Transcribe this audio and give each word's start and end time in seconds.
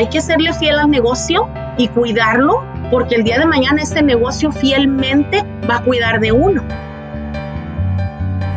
hay 0.00 0.08
que 0.08 0.22
serle 0.22 0.54
fiel 0.54 0.78
al 0.78 0.90
negocio 0.90 1.46
y 1.76 1.88
cuidarlo 1.88 2.64
porque 2.90 3.16
el 3.16 3.22
día 3.22 3.38
de 3.38 3.44
mañana 3.44 3.82
este 3.82 4.02
negocio 4.02 4.50
fielmente 4.50 5.44
va 5.68 5.76
a 5.76 5.82
cuidar 5.82 6.20
de 6.20 6.32
uno. 6.32 6.64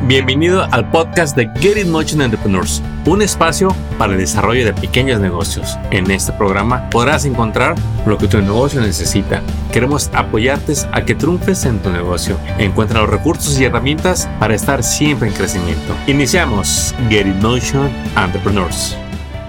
Bienvenido 0.07 0.65
al 0.71 0.89
podcast 0.89 1.35
de 1.35 1.49
Get 1.59 1.75
It 1.77 1.87
Motion 1.87 2.21
Entrepreneurs, 2.21 2.81
un 3.05 3.21
espacio 3.21 3.75
para 3.97 4.13
el 4.13 4.19
desarrollo 4.19 4.63
de 4.63 4.73
pequeños 4.73 5.19
negocios. 5.19 5.77
En 5.91 6.09
este 6.11 6.31
programa 6.31 6.89
podrás 6.89 7.25
encontrar 7.25 7.75
lo 8.05 8.17
que 8.17 8.29
tu 8.29 8.41
negocio 8.41 8.79
necesita. 8.79 9.41
Queremos 9.73 10.09
apoyarte 10.13 10.73
a 10.93 11.03
que 11.03 11.13
triunfes 11.13 11.65
en 11.65 11.79
tu 11.79 11.89
negocio. 11.89 12.37
Encuentra 12.57 13.01
los 13.01 13.09
recursos 13.09 13.59
y 13.59 13.65
herramientas 13.65 14.29
para 14.39 14.55
estar 14.55 14.81
siempre 14.81 15.27
en 15.27 15.33
crecimiento. 15.33 15.93
Iniciamos 16.07 16.95
Get 17.09 17.27
It 17.27 17.35
Motion 17.41 17.89
Entrepreneurs. 18.15 18.97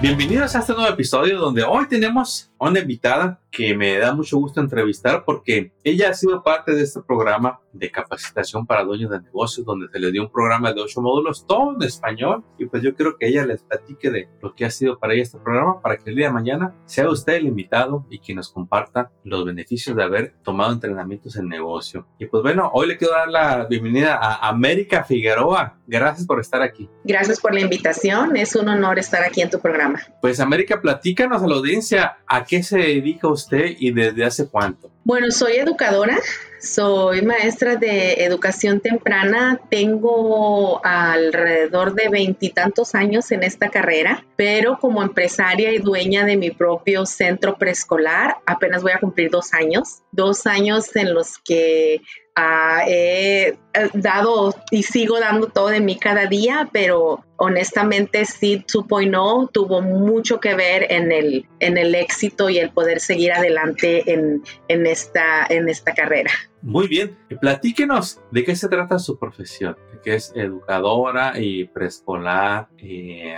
Bienvenidos 0.01 0.53
a 0.55 0.59
este 0.59 0.73
nuevo 0.73 0.89
episodio 0.89 1.39
donde 1.39 1.63
hoy 1.63 1.87
tenemos 1.87 2.49
una 2.59 2.79
invitada 2.79 3.41
que 3.51 3.75
me 3.75 3.97
da 3.97 4.13
mucho 4.13 4.37
gusto 4.37 4.59
entrevistar 4.59 5.23
porque 5.25 5.71
ella 5.83 6.09
ha 6.09 6.13
sido 6.13 6.43
parte 6.43 6.73
de 6.73 6.83
este 6.83 7.01
programa 7.01 7.59
de 7.71 7.91
capacitación 7.91 8.65
para 8.65 8.83
dueños 8.83 9.11
de 9.11 9.21
negocios 9.21 9.65
donde 9.65 9.87
se 9.89 9.99
le 9.99 10.11
dio 10.11 10.23
un 10.23 10.31
programa 10.31 10.73
de 10.73 10.81
ocho 10.81 11.01
módulos, 11.01 11.45
todo 11.45 11.73
en 11.73 11.81
español. 11.83 12.43
Y 12.57 12.65
pues 12.65 12.83
yo 12.83 12.95
quiero 12.95 13.17
que 13.17 13.27
ella 13.27 13.45
les 13.45 13.63
platique 13.63 14.11
de 14.11 14.29
lo 14.41 14.53
que 14.55 14.65
ha 14.65 14.69
sido 14.69 14.97
para 14.97 15.13
ella 15.13 15.23
este 15.23 15.37
programa 15.37 15.81
para 15.81 15.97
que 15.97 16.09
el 16.09 16.15
día 16.15 16.27
de 16.27 16.33
mañana 16.33 16.75
sea 16.85 17.09
usted 17.09 17.33
el 17.33 17.47
invitado 17.47 18.05
y 18.09 18.19
que 18.19 18.33
nos 18.33 18.49
comparta 18.51 19.11
los 19.23 19.45
beneficios 19.45 19.95
de 19.95 20.03
haber 20.03 20.35
tomado 20.43 20.73
entrenamientos 20.73 21.35
en 21.35 21.47
negocio. 21.47 22.07
Y 22.19 22.25
pues 22.25 22.43
bueno, 22.43 22.71
hoy 22.73 22.87
le 22.87 22.97
quiero 22.97 23.13
dar 23.13 23.29
la 23.29 23.65
bienvenida 23.65 24.15
a 24.15 24.47
América 24.47 25.03
Figueroa. 25.03 25.79
Gracias 25.87 26.25
por 26.25 26.39
estar 26.39 26.61
aquí. 26.61 26.89
Gracias 27.03 27.39
por 27.39 27.53
la 27.53 27.61
invitación. 27.61 28.35
Es 28.35 28.55
un 28.55 28.67
honor 28.67 28.99
estar 28.99 29.23
aquí 29.23 29.41
en 29.41 29.49
tu 29.49 29.59
programa. 29.59 29.99
Pues 30.21 30.39
América, 30.39 30.81
platícanos 30.81 31.41
a 31.43 31.47
la 31.47 31.55
audiencia 31.55 32.17
a 32.27 32.44
qué 32.47 32.63
se 32.63 32.77
dedica 32.77 33.27
usted 33.27 33.75
y 33.77 33.91
desde 33.91 34.23
hace 34.23 34.47
cuánto? 34.47 34.91
Bueno, 35.03 35.29
soy 35.29 35.57
educadora, 35.57 36.17
soy 36.59 37.21
maestra 37.21 37.75
de 37.75 38.23
educación 38.23 38.79
temprana, 38.79 39.61
tengo 39.69 40.83
alrededor 40.83 41.93
de 41.93 42.09
veintitantos 42.09 42.95
años 42.95 43.31
en 43.31 43.43
esta 43.43 43.69
carrera, 43.69 44.25
pero 44.35 44.79
como 44.79 45.03
empresaria 45.03 45.71
y 45.73 45.77
dueña 45.77 46.25
de 46.25 46.37
mi 46.37 46.49
propio 46.49 47.05
centro 47.05 47.57
preescolar, 47.57 48.37
apenas 48.47 48.81
voy 48.81 48.93
a 48.93 48.99
cumplir 48.99 49.29
dos 49.29 49.53
años, 49.53 50.01
dos 50.11 50.47
años 50.47 50.95
en 50.95 51.13
los 51.13 51.37
que 51.37 52.01
Ah, 52.37 52.83
he 52.85 53.57
dado 53.93 54.53
y 54.69 54.83
sigo 54.83 55.19
dando 55.19 55.47
todo 55.47 55.69
de 55.69 55.79
mí 55.79 55.97
cada 55.97 56.25
día, 56.25 56.69
pero 56.71 57.23
honestamente 57.37 58.25
sí 58.25 58.63
2.0 58.67 59.51
tuvo 59.51 59.81
mucho 59.81 60.39
que 60.41 60.53
ver 60.53 60.87
en 60.91 61.11
el, 61.13 61.47
en 61.59 61.77
el 61.77 61.95
éxito 61.95 62.49
y 62.49 62.57
el 62.57 62.71
poder 62.71 62.99
seguir 62.99 63.31
adelante 63.31 64.11
en, 64.11 64.43
en, 64.67 64.85
esta, 64.85 65.45
en 65.47 65.69
esta 65.69 65.93
carrera. 65.93 66.31
Muy 66.65 66.87
bien, 66.87 67.15
platíquenos 67.41 68.21
de 68.31 68.43
qué 68.43 68.55
se 68.55 68.67
trata 68.67 68.97
su 68.97 69.19
profesión, 69.19 69.77
que 70.03 70.15
es 70.15 70.31
educadora 70.33 71.39
y 71.39 71.65
preescolar. 71.65 72.69
Eh, 72.79 73.35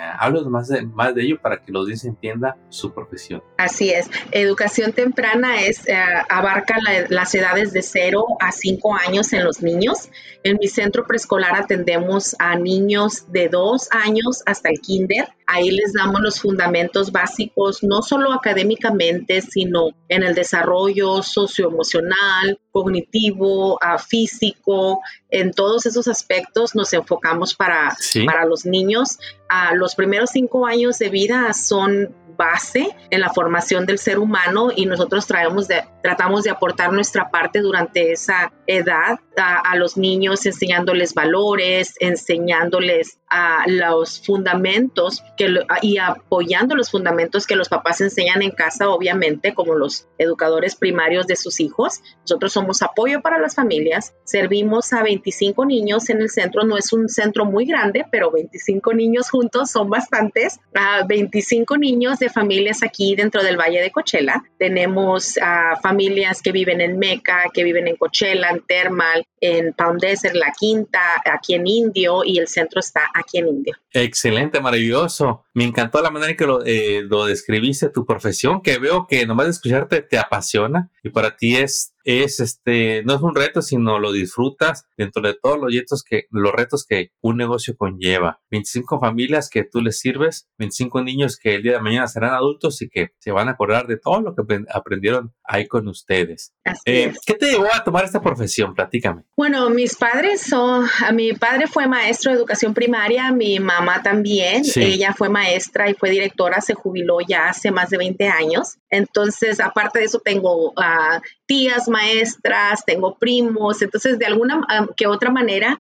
más 0.49 0.69
de, 0.69 0.83
más 0.83 1.13
de 1.13 1.23
ello 1.23 1.41
para 1.41 1.61
que 1.61 1.73
la 1.73 1.79
audiencia 1.79 2.07
entienda 2.07 2.55
su 2.69 2.93
profesión. 2.93 3.43
Así 3.57 3.89
es, 3.89 4.09
educación 4.31 4.93
temprana 4.93 5.59
es, 5.59 5.85
eh, 5.89 5.97
abarca 6.29 6.77
las 7.09 7.35
edades 7.35 7.73
de 7.73 7.81
0 7.81 8.23
a 8.39 8.53
5 8.53 8.95
años 8.95 9.33
en 9.33 9.43
los 9.43 9.61
niños. 9.61 10.09
En 10.43 10.57
mi 10.61 10.69
centro 10.69 11.05
preescolar 11.05 11.53
atendemos 11.53 12.33
a 12.39 12.55
niños 12.55 13.29
de 13.33 13.49
2 13.49 13.89
años 13.91 14.41
hasta 14.45 14.69
el 14.69 14.79
kinder. 14.79 15.27
Ahí 15.47 15.71
les 15.71 15.93
damos 15.93 16.19
los 16.21 16.41
fundamentos 16.41 17.11
básicos, 17.11 17.81
no 17.81 18.01
solo 18.01 18.33
académicamente, 18.33 19.41
sino 19.41 19.91
en 20.09 20.23
el 20.23 20.35
desarrollo 20.35 21.23
socioemocional, 21.23 22.59
cognitivo, 22.71 23.81
a 23.81 23.97
físico, 23.97 24.99
en 25.29 25.51
todos 25.51 25.85
esos 25.85 26.09
aspectos 26.09 26.75
nos 26.75 26.91
enfocamos 26.91 27.55
para, 27.55 27.95
para 28.25 28.45
los 28.45 28.65
niños. 28.65 29.19
a 29.49 29.73
los 29.73 29.95
primeros 29.95 30.31
cinco 30.31 30.65
años 30.65 30.99
de 30.99 31.09
vida 31.09 31.53
son 31.53 32.13
base 32.37 32.95
en 33.09 33.21
la 33.21 33.29
formación 33.29 33.85
del 33.85 33.97
ser 33.97 34.19
humano 34.19 34.69
y 34.75 34.85
nosotros 34.85 35.27
traemos 35.27 35.67
de, 35.67 35.83
tratamos 36.01 36.43
de 36.43 36.51
aportar 36.51 36.93
nuestra 36.93 37.29
parte 37.29 37.59
durante 37.59 38.11
esa 38.11 38.53
edad 38.67 39.19
a, 39.37 39.75
los 39.75 39.97
niños, 39.97 40.45
enseñándoles 40.45 41.13
valores, 41.13 41.95
enseñándoles 41.99 43.19
a 43.29 43.65
los 43.67 44.25
fundamentos 44.25 45.23
que, 45.37 45.53
y 45.81 45.97
apoyando 45.97 46.75
los 46.75 46.89
fundamentos 46.89 47.45
que 47.45 47.55
los 47.55 47.69
papás 47.69 48.01
enseñan 48.01 48.41
en 48.41 48.51
casa, 48.51 48.89
obviamente, 48.89 49.53
como 49.53 49.75
los 49.75 50.07
educadores 50.17 50.75
primarios 50.75 51.27
de 51.27 51.35
sus 51.35 51.59
hijos. 51.59 52.01
Nosotros 52.21 52.53
somos 52.53 52.81
apoyo 52.81 53.21
para 53.21 53.37
las 53.37 53.55
familias, 53.55 54.15
servimos 54.23 54.91
a 54.93 55.03
25 55.03 55.65
niños 55.65 56.09
en 56.09 56.21
el 56.21 56.29
centro, 56.29 56.63
no 56.63 56.77
es 56.77 56.91
un 56.93 57.09
centro 57.09 57.45
muy 57.45 57.65
grande, 57.65 58.05
pero 58.11 58.31
25 58.31 58.93
niños 58.93 59.29
juntos 59.29 59.71
son 59.71 59.89
bastantes, 59.89 60.59
a 60.73 61.05
25 61.05 61.77
niños 61.77 62.19
de 62.19 62.26
familias 62.29 62.83
aquí 62.83 63.15
dentro 63.15 63.43
del 63.43 63.57
Valle 63.57 63.81
de 63.81 63.91
Cochela. 63.91 64.43
Tenemos 64.57 65.35
familias 65.81 66.41
que 66.41 66.51
viven 66.51 66.81
en 66.81 66.97
Meca, 66.97 67.45
que 67.53 67.63
viven 67.63 67.87
en 67.87 67.95
Cochela, 67.95 68.49
en 68.49 68.61
Termal, 68.61 69.25
en 69.41 69.73
Palm 69.73 69.97
Desert, 69.97 70.35
La 70.35 70.51
Quinta, 70.57 71.21
aquí 71.25 71.53
en 71.53 71.67
Indio 71.67 72.23
y 72.23 72.39
el 72.39 72.47
centro 72.47 72.79
está 72.79 73.09
aquí 73.13 73.37
en 73.39 73.47
Indio. 73.47 73.75
Excelente, 73.91 74.59
maravilloso. 74.59 75.45
Me 75.57 75.63
encantó 75.63 76.03
la 76.03 76.11
manera 76.11 76.29
en 76.29 76.37
que 76.37 76.45
lo, 76.45 76.63
eh, 76.63 77.01
lo 77.01 77.25
describiste, 77.25 77.89
tu 77.89 78.05
profesión, 78.05 78.61
que 78.61 78.77
veo 78.77 79.07
que 79.07 79.25
nomás 79.25 79.47
de 79.47 79.53
escucharte 79.53 80.03
te 80.03 80.19
apasiona 80.19 80.91
y 81.01 81.09
para 81.09 81.35
ti 81.35 81.55
es 81.55 81.95
es 82.07 82.39
este, 82.39 83.03
no 83.03 83.15
es 83.15 83.21
un 83.21 83.35
reto, 83.35 83.61
sino 83.61 83.99
lo 83.99 84.13
disfrutas 84.13 84.87
dentro 84.95 85.21
de 85.21 85.33
todos 85.33 85.59
los 85.59 85.73
retos 85.73 86.05
que, 86.05 86.23
los 86.31 86.53
retos 86.53 86.85
que 86.87 87.11
un 87.19 87.35
negocio 87.35 87.75
conlleva. 87.75 88.39
25 88.49 89.01
familias 89.01 89.49
que 89.49 89.65
tú 89.65 89.81
les 89.81 89.99
sirves, 89.99 90.47
25 90.57 91.03
niños 91.03 91.37
que 91.37 91.55
el 91.55 91.63
día 91.63 91.73
de 91.73 91.81
mañana 91.81 92.07
serán 92.07 92.33
adultos 92.33 92.81
y 92.81 92.87
que 92.87 93.09
se 93.19 93.31
van 93.31 93.49
a 93.49 93.51
acordar 93.51 93.87
de 93.87 93.97
todo 93.97 94.21
lo 94.21 94.35
que 94.35 94.41
aprendieron 94.73 95.33
ahí 95.43 95.67
con 95.67 95.89
ustedes. 95.89 96.53
Eh, 96.85 97.13
¿Qué 97.25 97.33
te 97.33 97.51
llevó 97.51 97.67
a 97.73 97.83
tomar 97.83 98.05
esta 98.05 98.21
profesión? 98.21 98.73
Platícame. 98.73 99.23
Bueno, 99.35 99.69
mis 99.69 99.97
padres 99.97 100.43
son, 100.43 100.85
mi 101.11 101.33
padre 101.33 101.67
fue 101.67 101.87
maestro 101.87 102.31
de 102.31 102.37
educación 102.37 102.73
primaria, 102.73 103.33
mi 103.33 103.59
mamá 103.59 104.01
también, 104.01 104.63
ella 104.77 105.13
fue 105.13 105.27
maestra 105.27 105.46
y 105.55 105.93
fue 105.93 106.09
directora, 106.09 106.61
se 106.61 106.73
jubiló 106.73 107.19
ya 107.21 107.49
hace 107.49 107.71
más 107.71 107.89
de 107.89 107.97
20 107.97 108.27
años. 108.27 108.77
Entonces, 108.89 109.59
aparte 109.59 109.99
de 109.99 110.05
eso, 110.05 110.19
tengo 110.19 110.71
uh, 110.71 111.21
tías 111.47 111.87
maestras, 111.87 112.83
tengo 112.85 113.17
primos, 113.17 113.81
entonces 113.81 114.19
de 114.19 114.25
alguna 114.25 114.61
que 114.95 115.07
otra 115.07 115.31
manera 115.31 115.79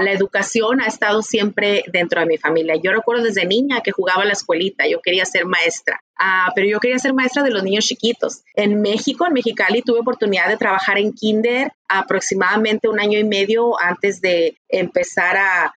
la 0.00 0.10
educación 0.10 0.80
ha 0.80 0.86
estado 0.86 1.22
siempre 1.22 1.84
dentro 1.92 2.20
de 2.20 2.26
mi 2.26 2.38
familia. 2.38 2.74
Yo 2.82 2.92
recuerdo 2.92 3.24
desde 3.24 3.46
niña 3.46 3.80
que 3.82 3.92
jugaba 3.92 4.22
a 4.22 4.26
la 4.26 4.32
escuelita, 4.32 4.88
yo 4.88 5.00
quería 5.00 5.24
ser 5.24 5.46
maestra. 5.46 6.00
Ah, 6.18 6.52
pero 6.54 6.68
yo 6.68 6.78
quería 6.78 6.98
ser 6.98 7.14
maestra 7.14 7.42
de 7.42 7.50
los 7.50 7.62
niños 7.62 7.84
chiquitos. 7.84 8.42
En 8.54 8.80
México, 8.80 9.26
en 9.26 9.32
Mexicali, 9.32 9.82
tuve 9.82 10.00
oportunidad 10.00 10.48
de 10.48 10.56
trabajar 10.56 10.98
en 10.98 11.12
kinder 11.12 11.72
aproximadamente 11.88 12.88
un 12.88 13.00
año 13.00 13.18
y 13.18 13.24
medio 13.24 13.80
antes 13.80 14.20
de 14.20 14.56
empezar 14.68 15.36
a, 15.36 15.74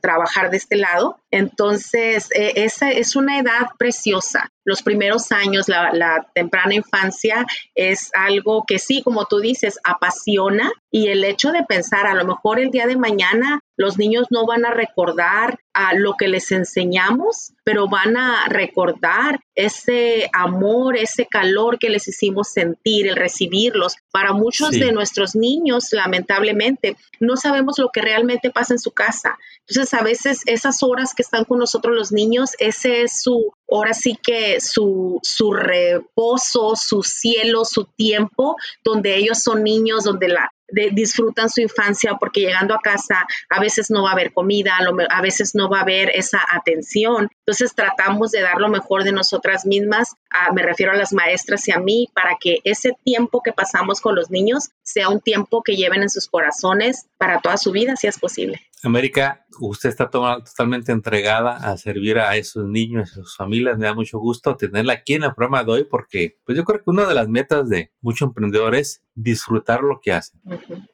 trabajar 0.00 0.48
de 0.48 0.58
este 0.58 0.76
lado. 0.76 1.18
Entonces, 1.32 2.28
e, 2.32 2.52
esa 2.62 2.92
es 2.92 3.16
una 3.16 3.40
edad 3.40 3.66
preciosa. 3.76 4.48
Los 4.68 4.82
primeros 4.82 5.32
años, 5.32 5.66
la, 5.66 6.26
temprana 6.34 6.74
infancia, 6.74 7.46
es 7.74 8.10
algo 8.12 8.64
que 8.66 8.78
sí, 8.78 9.02
como 9.02 9.24
tú 9.24 9.38
dices, 9.40 9.78
apasiona 9.82 10.70
y 10.90 11.08
el 11.08 11.24
hecho 11.24 11.52
de 11.52 11.64
pensar, 11.64 12.06
a 12.06 12.12
lo 12.12 12.26
mejor 12.26 12.60
el 12.60 12.70
día 12.70 12.86
de 12.86 12.98
mañana 12.98 13.60
los 13.78 13.96
niños 13.96 14.26
no 14.30 14.44
van 14.44 14.66
a 14.66 14.72
recordar 14.72 15.60
a 15.72 15.94
lo 15.94 16.14
que 16.14 16.26
les 16.26 16.50
enseñamos, 16.50 17.52
pero 17.62 17.88
van 17.88 18.16
a 18.16 18.48
recordar 18.48 19.38
ese 19.54 20.28
amor, 20.32 20.96
ese 20.96 21.26
calor 21.26 21.78
que 21.78 21.88
les 21.88 22.08
hicimos 22.08 22.48
sentir, 22.48 23.06
el 23.06 23.14
recibirlos. 23.14 23.94
Para 24.10 24.32
muchos 24.32 24.72
de 24.72 24.90
nuestros 24.90 25.36
niños, 25.36 25.92
lamentablemente, 25.92 26.96
no 27.20 27.36
sabemos 27.36 27.78
lo 27.78 27.90
que 27.90 28.02
realmente 28.02 28.50
pasa 28.50 28.74
en 28.74 28.80
su 28.80 28.90
casa. 28.90 29.38
Entonces, 29.68 29.94
a 29.94 30.02
veces 30.02 30.40
esas 30.46 30.82
horas 30.82 31.14
que 31.14 31.22
están 31.22 31.44
con 31.44 31.60
nosotros 31.60 31.94
los 31.94 32.10
niños, 32.10 32.50
ese 32.58 33.02
es 33.02 33.22
su, 33.22 33.52
ahora 33.70 33.94
sí 33.94 34.18
que 34.20 34.60
su, 34.60 35.20
su 35.22 35.52
reposo, 35.52 36.74
su 36.74 37.04
cielo, 37.04 37.64
su 37.64 37.84
tiempo, 37.84 38.56
donde 38.82 39.14
ellos 39.14 39.38
son 39.38 39.62
niños, 39.62 40.02
donde 40.02 40.26
la, 40.26 40.50
disfrutan 40.92 41.48
su 41.48 41.60
infancia 41.60 42.16
porque 42.20 42.40
llegando 42.40 42.74
a 42.74 42.80
casa 42.80 43.26
a 43.48 43.60
veces 43.60 43.90
no 43.90 44.02
va 44.02 44.10
a 44.10 44.12
haber 44.12 44.32
comida, 44.32 44.78
a 45.10 45.22
veces 45.22 45.54
no 45.54 45.68
va 45.68 45.78
a 45.78 45.82
haber 45.82 46.10
esa 46.14 46.40
atención. 46.52 47.28
Entonces 47.46 47.74
tratamos 47.74 48.30
de 48.30 48.42
dar 48.42 48.58
lo 48.58 48.68
mejor 48.68 49.04
de 49.04 49.12
nosotras 49.12 49.64
mismas, 49.64 50.14
me 50.54 50.62
refiero 50.62 50.92
a 50.92 50.96
las 50.96 51.12
maestras 51.12 51.66
y 51.68 51.72
a 51.72 51.78
mí, 51.78 52.08
para 52.14 52.36
que 52.40 52.58
ese 52.64 52.92
tiempo 53.04 53.42
que 53.42 53.52
pasamos 53.52 54.00
con 54.00 54.14
los 54.14 54.30
niños 54.30 54.70
sea 54.82 55.08
un 55.08 55.20
tiempo 55.20 55.62
que 55.62 55.76
lleven 55.76 56.02
en 56.02 56.10
sus 56.10 56.28
corazones 56.28 57.06
para 57.16 57.40
toda 57.40 57.56
su 57.56 57.72
vida, 57.72 57.96
si 57.96 58.06
es 58.06 58.18
posible. 58.18 58.60
América, 58.84 59.44
usted 59.60 59.88
está 59.88 60.08
totalmente 60.08 60.92
entregada 60.92 61.56
a 61.56 61.76
servir 61.76 62.18
a 62.18 62.36
esos 62.36 62.68
niños, 62.68 63.12
a 63.12 63.14
sus 63.14 63.36
familias. 63.36 63.78
Me 63.78 63.86
da 63.86 63.94
mucho 63.94 64.18
gusto 64.18 64.56
tenerla 64.56 64.92
aquí 64.92 65.14
en 65.14 65.24
el 65.24 65.34
programa 65.34 65.64
de 65.64 65.72
hoy 65.72 65.84
porque 65.84 66.38
pues 66.44 66.56
yo 66.56 66.64
creo 66.64 66.78
que 66.78 66.90
una 66.90 67.06
de 67.06 67.14
las 67.14 67.28
metas 67.28 67.68
de 67.68 67.92
muchos 68.00 68.28
emprendedores 68.28 69.02
disfrutar 69.20 69.82
lo 69.82 70.00
que 70.00 70.12
hacen. 70.12 70.40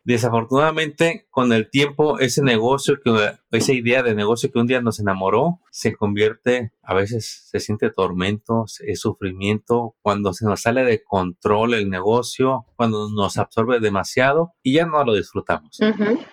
Desafortunadamente, 0.03 1.27
con 1.31 1.53
el 1.53 1.69
tiempo, 1.69 2.19
ese 2.19 2.43
negocio, 2.43 2.97
que, 3.05 3.33
esa 3.51 3.73
idea 3.73 4.03
de 4.03 4.15
negocio 4.15 4.51
que 4.51 4.59
un 4.59 4.67
día 4.67 4.81
nos 4.81 4.99
enamoró, 4.99 5.61
se 5.71 5.95
convierte, 5.95 6.73
a 6.83 6.95
veces 6.95 7.49
se 7.51 7.61
siente 7.61 7.91
tormento, 7.91 8.65
es 8.87 9.01
sufrimiento, 9.01 9.95
cuando 10.01 10.33
se 10.33 10.47
nos 10.47 10.63
sale 10.63 10.85
de 10.85 11.03
control 11.03 11.75
el 11.75 11.91
negocio, 11.91 12.65
cuando 12.77 13.11
nos 13.11 13.37
absorbe 13.37 13.79
demasiado 13.79 14.55
y 14.63 14.75
ya 14.75 14.87
no 14.87 15.05
lo 15.05 15.15
disfrutamos. 15.15 15.79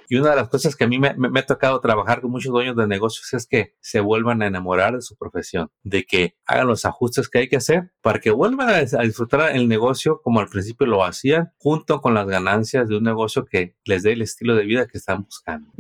Y 0.10 0.16
una 0.16 0.30
de 0.30 0.36
las 0.38 0.50
cosas 0.50 0.78
que 0.78 0.86
a 0.86 0.88
mí 0.88 0.98
me, 0.98 1.41
ha 1.42 1.46
tocado 1.46 1.80
trabajar 1.82 2.22
con 2.22 2.32
muchos 2.32 2.52
dueños 2.52 2.76
de 2.76 2.88
negocios 2.88 3.34
es 3.34 3.46
que 3.46 3.76
se 3.80 4.00
vuelvan 4.00 4.42
a 4.42 4.48
enamorar 4.48 4.96
de 4.96 5.02
su 5.02 5.16
profesión, 5.18 5.70
de 5.84 6.04
que 6.04 6.36
hagan 6.46 6.68
los 6.68 6.86
ajustes 6.86 7.30
que 7.30 7.40
hay 7.40 7.50
que 7.50 7.58
hacer 7.58 7.92
para 8.02 8.20
que 8.20 8.32
vuelvan 8.32 8.70
a, 8.70 8.82
disfrutar 8.82 9.56
el 9.56 9.68
negocio 9.68 10.22
como 10.22 10.40
al 10.40 10.48
principio 10.48 10.88
lo 10.88 11.04
hacían, 11.04 11.52
junto 11.58 12.02
con 12.02 12.14
las 12.14 12.28
ganancias 12.28 12.88
de 12.88 12.98
un 12.98 13.04
negocio 13.04 13.46
que 13.46 13.76
les 13.86 14.04
dé 14.04 14.14
el 14.14 14.22
estilo 14.22 14.56
de 14.56 14.66
vida 14.66 14.88
que 14.88 14.98
están 14.98 15.24
buscando. 15.24 15.72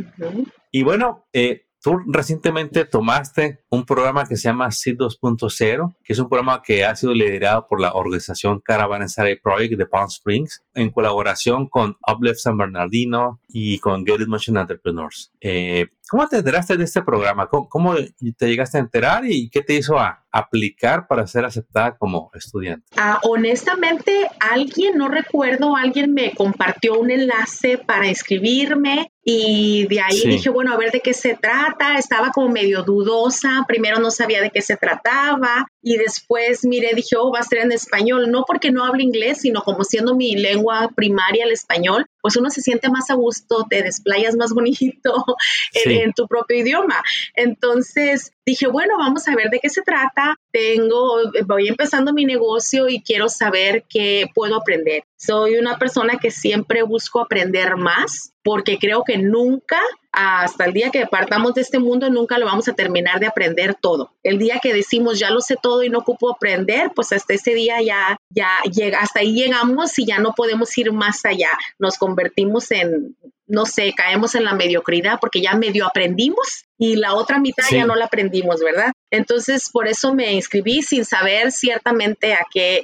Y 0.71 0.83
bueno, 0.83 1.25
eh, 1.33 1.65
Tú 1.83 1.97
recientemente 2.05 2.85
tomaste 2.85 3.63
un 3.69 3.85
programa 3.85 4.27
que 4.27 4.37
se 4.37 4.49
llama 4.49 4.69
SID 4.69 4.97
2.0, 4.97 5.95
que 6.03 6.13
es 6.13 6.19
un 6.19 6.29
programa 6.29 6.61
que 6.61 6.85
ha 6.85 6.95
sido 6.95 7.13
liderado 7.13 7.65
por 7.67 7.81
la 7.81 7.93
organización 7.93 8.59
Caravanserai 8.59 9.41
Project 9.41 9.77
de 9.77 9.87
Palm 9.87 10.07
Springs, 10.07 10.63
en 10.75 10.91
colaboración 10.91 11.67
con 11.67 11.97
Uplift 12.07 12.37
San 12.37 12.57
Bernardino 12.57 13.41
y 13.47 13.79
con 13.79 14.05
Get 14.05 14.27
Motion 14.27 14.57
Entrepreneurs. 14.57 15.31
Eh, 15.41 15.87
¿Cómo 16.11 16.27
te 16.27 16.35
enteraste 16.35 16.75
de 16.75 16.83
este 16.83 17.01
programa? 17.03 17.47
¿Cómo, 17.47 17.95
te 17.95 18.49
llegaste 18.49 18.77
a 18.77 18.81
enterar 18.81 19.23
y 19.25 19.49
qué 19.49 19.61
te 19.61 19.75
hizo 19.75 19.97
a 19.97 20.25
aplicar 20.29 21.07
para 21.07 21.25
ser 21.25 21.45
aceptada 21.45 21.95
como 21.97 22.29
estudiante? 22.33 22.85
Ah, 22.97 23.17
honestamente, 23.23 24.27
alguien, 24.41 24.97
no 24.97 25.07
recuerdo, 25.07 25.77
alguien 25.77 26.13
me 26.13 26.33
compartió 26.33 26.99
un 26.99 27.11
enlace 27.11 27.77
para 27.77 28.09
inscribirme 28.09 29.09
y 29.23 29.87
de 29.87 30.01
ahí 30.01 30.21
dije, 30.25 30.49
bueno, 30.49 30.73
a 30.73 30.77
ver 30.77 30.91
de 30.91 30.99
qué 30.99 31.13
se 31.13 31.35
trata. 31.35 31.97
Estaba 31.97 32.31
como 32.31 32.49
medio 32.49 32.83
dudosa. 32.83 33.63
Primero 33.67 33.99
no 33.99 34.09
sabía 34.09 34.41
de 34.41 34.49
qué 34.49 34.61
se 34.61 34.77
trataba. 34.77 35.67
Y 35.81 35.97
después 35.97 36.65
miré, 36.65 36.93
dije, 36.95 37.15
oh, 37.17 37.31
va 37.31 37.39
a 37.39 37.43
ser 37.43 37.59
en 37.59 37.71
español. 37.71 38.31
No 38.31 38.43
porque 38.47 38.71
no 38.71 38.83
hable 38.83 39.03
inglés, 39.03 39.41
sino 39.41 39.61
como 39.61 39.83
siendo 39.83 40.15
mi 40.15 40.35
lengua 40.35 40.89
primaria 40.95 41.45
el 41.45 41.51
español, 41.51 42.05
pues 42.21 42.35
uno 42.35 42.49
se 42.49 42.61
siente 42.61 42.89
más 42.89 43.09
a 43.09 43.15
gusto, 43.15 43.65
te 43.69 43.83
desplayas 43.83 44.35
más 44.35 44.53
bonito 44.53 45.25
en, 45.85 46.13
tu 46.13 46.27
propio 46.27 46.57
idioma. 46.57 47.01
Entonces 47.35 48.33
dije, 48.45 48.67
bueno, 48.67 48.97
vamos 48.97 49.27
a 49.27 49.35
ver 49.35 49.49
de 49.49 49.59
qué 49.59 49.69
se 49.69 49.81
trata. 49.81 50.35
Tengo, 50.51 51.31
voy 51.45 51.67
empezando 51.67 52.13
mi 52.13 52.25
negocio 52.25 52.89
y 52.89 53.01
quiero 53.01 53.29
saber 53.29 53.85
qué 53.89 54.27
puedo 54.33 54.55
aprender. 54.55 55.03
Soy 55.17 55.57
una 55.57 55.77
persona 55.77 56.17
que 56.17 56.31
siempre 56.31 56.83
busco 56.83 57.19
aprender 57.19 57.77
más 57.77 58.33
porque 58.43 58.79
creo 58.79 59.03
que 59.03 59.17
nunca, 59.17 59.79
hasta 60.11 60.65
el 60.65 60.73
día 60.73 60.89
que 60.89 61.05
partamos 61.05 61.53
de 61.53 61.61
este 61.61 61.77
mundo, 61.77 62.09
nunca 62.09 62.39
lo 62.39 62.47
vamos 62.47 62.67
a 62.67 62.73
terminar 62.73 63.19
de 63.19 63.27
aprender 63.27 63.75
todo. 63.75 64.11
El 64.23 64.39
día 64.39 64.59
que 64.61 64.73
decimos 64.73 65.19
ya 65.19 65.29
lo 65.29 65.41
sé 65.41 65.57
todo 65.61 65.83
y 65.83 65.89
no 65.89 65.99
ocupo 65.99 66.31
aprender, 66.31 66.91
pues 66.95 67.11
hasta 67.11 67.35
ese 67.35 67.53
día 67.53 67.81
ya, 67.81 68.17
ya 68.29 68.49
llega, 68.71 68.99
hasta 68.99 69.19
ahí 69.19 69.33
llegamos 69.33 69.97
y 69.99 70.05
ya 70.05 70.17
no 70.17 70.33
podemos 70.33 70.75
ir 70.77 70.91
más 70.91 71.23
allá. 71.23 71.49
Nos 71.77 71.97
convertimos 71.97 72.71
en, 72.71 73.15
no 73.51 73.65
sé, 73.65 73.93
caemos 73.95 74.33
en 74.35 74.45
la 74.45 74.53
mediocridad 74.53 75.19
porque 75.19 75.41
ya 75.41 75.55
medio 75.55 75.85
aprendimos 75.85 76.63
y 76.77 76.95
la 76.95 77.13
otra 77.13 77.37
mitad 77.37 77.65
ya 77.69 77.85
no 77.85 77.95
la 77.95 78.05
aprendimos, 78.05 78.61
¿verdad? 78.61 78.93
Entonces, 79.11 79.69
por 79.71 79.87
eso 79.87 80.15
me 80.15 80.31
inscribí 80.31 80.81
sin 80.81 81.03
saber 81.03 81.51
ciertamente 81.51 82.33
a 82.33 82.45
qué, 82.51 82.81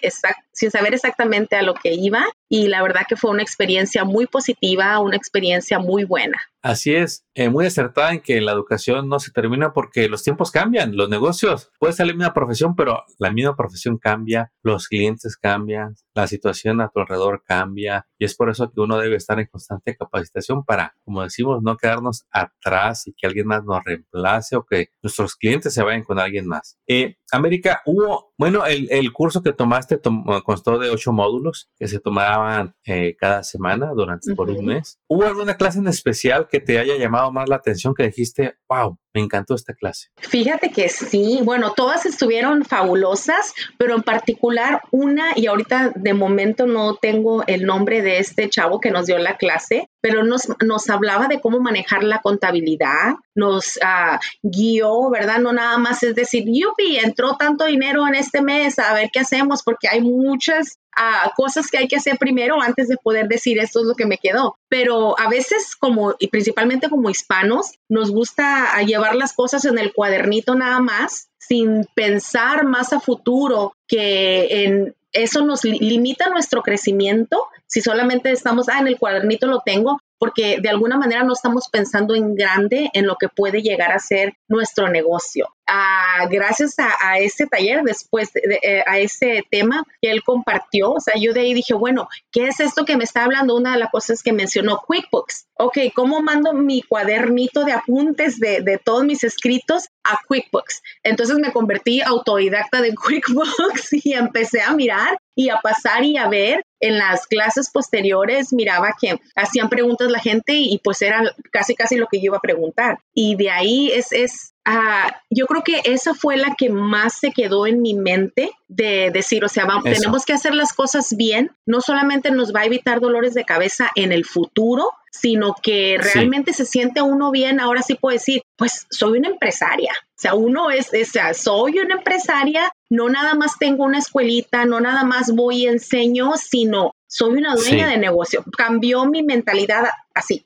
sin 0.57 0.71
saber 0.71 0.95
exactamente 0.95 1.55
a 1.55 1.61
lo 1.61 1.75
que 1.75 1.93
iba 1.93 2.25
y 2.49 2.67
la 2.67 2.81
verdad 2.81 3.01
que 3.07 3.15
fue 3.15 3.29
una 3.29 3.43
experiencia 3.43 4.05
muy 4.05 4.25
positiva, 4.25 4.99
una 4.99 5.15
experiencia 5.15 5.77
muy 5.77 6.03
buena. 6.03 6.37
Así 6.63 6.95
es, 6.95 7.25
eh, 7.35 7.49
muy 7.49 7.67
acertada 7.67 8.11
en 8.11 8.21
que 8.21 8.41
la 8.41 8.53
educación 8.53 9.07
no 9.07 9.19
se 9.19 9.31
termina 9.31 9.71
porque 9.71 10.09
los 10.09 10.23
tiempos 10.23 10.49
cambian, 10.49 10.97
los 10.97 11.09
negocios, 11.09 11.69
puede 11.79 11.93
salir 11.93 12.15
una 12.15 12.33
profesión, 12.33 12.75
pero 12.75 13.03
la 13.19 13.31
misma 13.31 13.55
profesión 13.55 13.99
cambia, 13.99 14.51
los 14.63 14.87
clientes 14.87 15.37
cambian, 15.37 15.95
la 16.15 16.27
situación 16.27 16.81
a 16.81 16.89
tu 16.89 16.99
alrededor 16.99 17.43
cambia 17.45 18.07
y 18.17 18.25
es 18.25 18.35
por 18.35 18.49
eso 18.49 18.71
que 18.71 18.81
uno 18.81 18.97
debe 18.97 19.15
estar 19.15 19.39
en 19.39 19.45
constante 19.45 19.95
capacitación 19.95 20.65
para, 20.65 20.95
como 21.05 21.21
decimos, 21.21 21.61
no 21.61 21.77
quedarnos 21.77 22.25
atrás 22.31 23.05
y 23.05 23.13
que 23.13 23.27
alguien 23.27 23.45
más 23.45 23.63
nos 23.63 23.83
reemplace 23.83 24.55
o 24.55 24.65
que 24.65 24.89
nuestros 25.03 25.35
clientes 25.35 25.73
se 25.73 25.83
vayan 25.83 26.03
con 26.03 26.17
alguien 26.19 26.47
más. 26.47 26.79
Eh, 26.87 27.17
América, 27.31 27.81
hubo, 27.85 28.33
bueno, 28.37 28.65
el, 28.65 28.87
el 28.89 29.11
curso 29.11 29.41
que 29.41 29.51
tomaste 29.51 29.99
constó 30.45 30.79
de 30.79 30.89
ocho 30.89 31.11
módulos 31.11 31.69
que 31.77 31.87
se 31.87 31.99
tomaban 31.99 32.75
eh, 32.85 33.15
cada 33.17 33.43
semana 33.43 33.91
durante 33.93 34.33
por 34.33 34.49
un 34.49 34.65
mes. 34.65 34.99
¿Hubo 35.07 35.25
alguna 35.25 35.55
clase 35.55 35.79
en 35.79 35.87
especial 35.87 36.47
que 36.47 36.59
te 36.59 36.79
haya 36.79 36.97
llamado 36.97 37.31
más 37.31 37.49
la 37.49 37.57
atención 37.57 37.93
que 37.93 38.03
dijiste, 38.03 38.55
wow, 38.69 38.97
me 39.17 39.23
encantó 39.23 39.55
esta 39.55 39.73
clase? 39.73 40.09
Fíjate 40.17 40.69
que 40.69 40.89
sí, 40.89 41.39
bueno, 41.43 41.73
todas 41.73 42.05
estuvieron 42.05 42.63
fabulosas, 42.63 43.51
pero 43.79 43.95
en 43.95 44.03
particular 44.03 44.81
una, 44.91 45.31
y 45.35 45.47
ahorita 45.47 45.91
de 45.95 46.13
momento 46.13 46.67
no 46.67 46.95
tengo 46.97 47.43
el 47.47 47.65
nombre 47.65 48.03
de 48.03 48.19
este 48.19 48.47
chavo 48.47 48.79
que 48.79 48.91
nos 48.91 49.07
dio 49.07 49.17
la 49.17 49.35
clase, 49.37 49.89
pero 50.01 50.23
nos, 50.23 50.47
nos 50.63 50.87
hablaba 50.91 51.27
de 51.27 51.41
cómo 51.41 51.59
manejar 51.59 52.03
la 52.03 52.21
contabilidad, 52.21 53.15
nos 53.33 53.77
uh, 53.77 54.19
guió, 54.43 55.09
¿verdad? 55.09 55.39
No 55.39 55.51
nada 55.51 55.79
más 55.79 56.03
es 56.03 56.13
decir, 56.13 56.43
yupi, 56.45 56.97
entró 56.97 57.37
tanto 57.37 57.65
dinero 57.65 58.07
en 58.07 58.13
este 58.13 58.43
mes, 58.43 58.77
a 58.77 58.93
ver 58.93 59.09
qué 59.11 59.21
hacemos, 59.21 59.63
porque 59.63 59.87
hay 59.87 60.01
muchas 60.01 60.77
uh, 60.97 61.29
cosas 61.35 61.69
que 61.69 61.77
hay 61.77 61.87
que 61.87 61.97
hacer 61.97 62.17
primero 62.17 62.61
antes 62.61 62.87
de 62.87 62.97
poder 62.97 63.27
decir 63.27 63.59
esto 63.59 63.81
es 63.81 63.85
lo 63.85 63.95
que 63.95 64.05
me 64.05 64.17
quedó. 64.17 64.57
Pero 64.69 65.19
a 65.19 65.29
veces, 65.29 65.75
como, 65.75 66.15
y 66.19 66.27
principalmente 66.27 66.89
como 66.89 67.09
hispanos, 67.09 67.73
nos 67.89 68.11
gusta 68.11 68.81
llevar 68.81 69.15
las 69.15 69.33
cosas 69.33 69.65
en 69.65 69.77
el 69.77 69.93
cuadernito 69.93 70.55
nada 70.55 70.79
más, 70.79 71.29
sin 71.37 71.85
pensar 71.95 72.65
más 72.65 72.91
a 72.93 72.99
futuro 72.99 73.73
que 73.87 74.65
en 74.65 74.95
eso 75.13 75.45
nos 75.45 75.63
limita 75.63 76.29
nuestro 76.29 76.61
crecimiento 76.61 77.47
si 77.65 77.81
solamente 77.81 78.31
estamos, 78.31 78.69
ah, 78.69 78.79
en 78.79 78.87
el 78.87 78.97
cuadernito 78.97 79.47
lo 79.47 79.61
tengo, 79.65 79.99
porque 80.17 80.59
de 80.61 80.69
alguna 80.69 80.97
manera 80.97 81.23
no 81.23 81.33
estamos 81.33 81.69
pensando 81.69 82.15
en 82.15 82.35
grande 82.35 82.89
en 82.93 83.05
lo 83.05 83.17
que 83.17 83.27
puede 83.29 83.61
llegar 83.61 83.91
a 83.91 83.99
ser 83.99 84.33
nuestro 84.47 84.89
negocio. 84.89 85.47
Ah, 85.69 86.27
gracias 86.29 86.75
a, 86.79 87.19
ese 87.19 87.45
taller, 87.45 87.83
después 87.83 88.31
de, 88.31 88.59
eh, 88.61 88.83
a 88.87 88.99
ese 88.99 89.43
tema 89.51 89.83
que 90.01 90.09
él 90.11 90.23
compartió, 90.23 90.93
o 90.93 90.99
sea, 91.01 91.15
yo 91.19 91.33
de 91.33 91.41
ahí 91.41 91.53
dije, 91.53 91.73
bueno, 91.73 92.07
¿qué 92.31 92.47
es 92.47 92.61
esto 92.61 92.85
que 92.85 92.95
me 92.95 93.03
está 93.03 93.25
hablando? 93.25 93.55
Una 93.55 93.73
de 93.73 93.79
las 93.79 93.91
cosas 93.91 94.23
que 94.23 94.31
mencionó, 94.31 94.81
QuickBooks. 94.87 95.47
Ok, 95.59 95.77
¿cómo 95.93 96.21
mando 96.21 96.53
mi 96.53 96.83
cuadernito 96.83 97.65
de 97.65 97.73
apuntes 97.73 98.39
de, 98.39 98.61
de 98.61 98.77
todos 98.77 99.03
mis 99.03 99.25
escritos 99.25 99.89
a 100.03 100.19
QuickBooks? 100.25 100.81
Entonces 101.03 101.37
me 101.37 101.51
convertí 101.51 102.01
autodidacta 102.01 102.81
de 102.81 102.95
QuickBooks 102.95 104.05
y 104.05 104.13
empecé 104.13 104.61
a 104.61 104.73
mirar 104.73 105.17
y 105.35 105.49
a 105.49 105.57
pasar 105.57 106.03
y 106.03 106.17
a 106.17 106.27
ver 106.27 106.63
en 106.79 106.97
las 106.97 107.27
clases 107.27 107.69
posteriores 107.71 108.53
miraba 108.53 108.95
que 108.99 109.19
hacían 109.35 109.69
preguntas 109.69 110.09
la 110.11 110.19
gente 110.19 110.53
y 110.53 110.79
pues 110.83 111.01
era 111.01 111.21
casi 111.51 111.75
casi 111.75 111.95
lo 111.95 112.07
que 112.07 112.17
yo 112.17 112.25
iba 112.25 112.37
a 112.37 112.41
preguntar. 112.41 112.99
Y 113.13 113.35
de 113.35 113.49
ahí 113.49 113.91
es, 113.91 114.11
es 114.11 114.53
ah, 114.67 115.21
yo 115.29 115.47
creo 115.47 115.63
que 115.63 115.81
esa 115.85 116.13
fue 116.13 116.37
la 116.37 116.53
que 116.55 116.69
más 116.69 117.17
se 117.19 117.31
quedó 117.31 117.65
en 117.65 117.81
mi 117.81 117.93
mente 117.93 118.51
de 118.67 119.09
decir, 119.11 119.43
o 119.43 119.49
sea, 119.49 119.65
vamos, 119.65 119.85
tenemos 119.85 120.25
que 120.25 120.33
hacer 120.33 120.53
las 120.53 120.73
cosas 120.73 121.15
bien, 121.15 121.51
no 121.65 121.81
solamente 121.81 122.29
nos 122.29 122.53
va 122.53 122.61
a 122.61 122.65
evitar 122.65 122.99
dolores 122.99 123.33
de 123.33 123.45
cabeza 123.45 123.89
en 123.95 124.11
el 124.11 124.25
futuro, 124.25 124.91
sino 125.09 125.55
que 125.63 125.97
realmente 125.97 126.53
se 126.53 126.65
siente 126.65 127.01
uno 127.01 127.31
bien, 127.31 127.59
ahora 127.59 127.81
sí 127.81 127.95
puedo 127.95 128.13
decir, 128.13 128.43
pues 128.55 128.85
soy 128.91 129.17
una 129.17 129.29
empresaria, 129.29 129.93
o 129.93 130.19
sea, 130.19 130.35
uno 130.35 130.69
es, 130.69 130.89
o 130.93 131.05
sea, 131.05 131.33
soy 131.33 131.79
una 131.79 131.95
empresaria, 131.95 132.71
no 132.89 133.09
nada 133.09 133.33
más 133.33 133.57
tengo 133.57 133.85
una 133.85 133.99
escuelita, 133.99 134.65
no 134.65 134.79
nada 134.79 135.03
más 135.03 135.33
voy 135.33 135.63
y 135.63 135.67
enseño, 135.67 136.33
sino 136.35 136.93
soy 137.07 137.35
una 137.35 137.55
dueña 137.55 137.87
de 137.87 137.97
negocio. 137.97 138.43
Cambió 138.57 139.05
mi 139.05 139.23
mentalidad 139.23 139.85
así. 140.13 140.45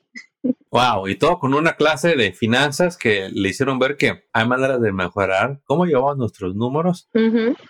Wow, 0.72 1.06
y 1.06 1.16
todo 1.16 1.38
con 1.38 1.52
una 1.52 1.74
clase 1.74 2.16
de 2.16 2.32
finanzas 2.32 2.96
que 2.96 3.28
le 3.30 3.50
hicieron 3.50 3.78
ver 3.78 3.98
que 3.98 4.24
hay 4.32 4.48
maneras 4.48 4.80
de 4.80 4.90
mejorar 4.90 5.60
cómo 5.66 5.84
llevamos 5.84 6.16
nuestros 6.16 6.54
números 6.54 7.10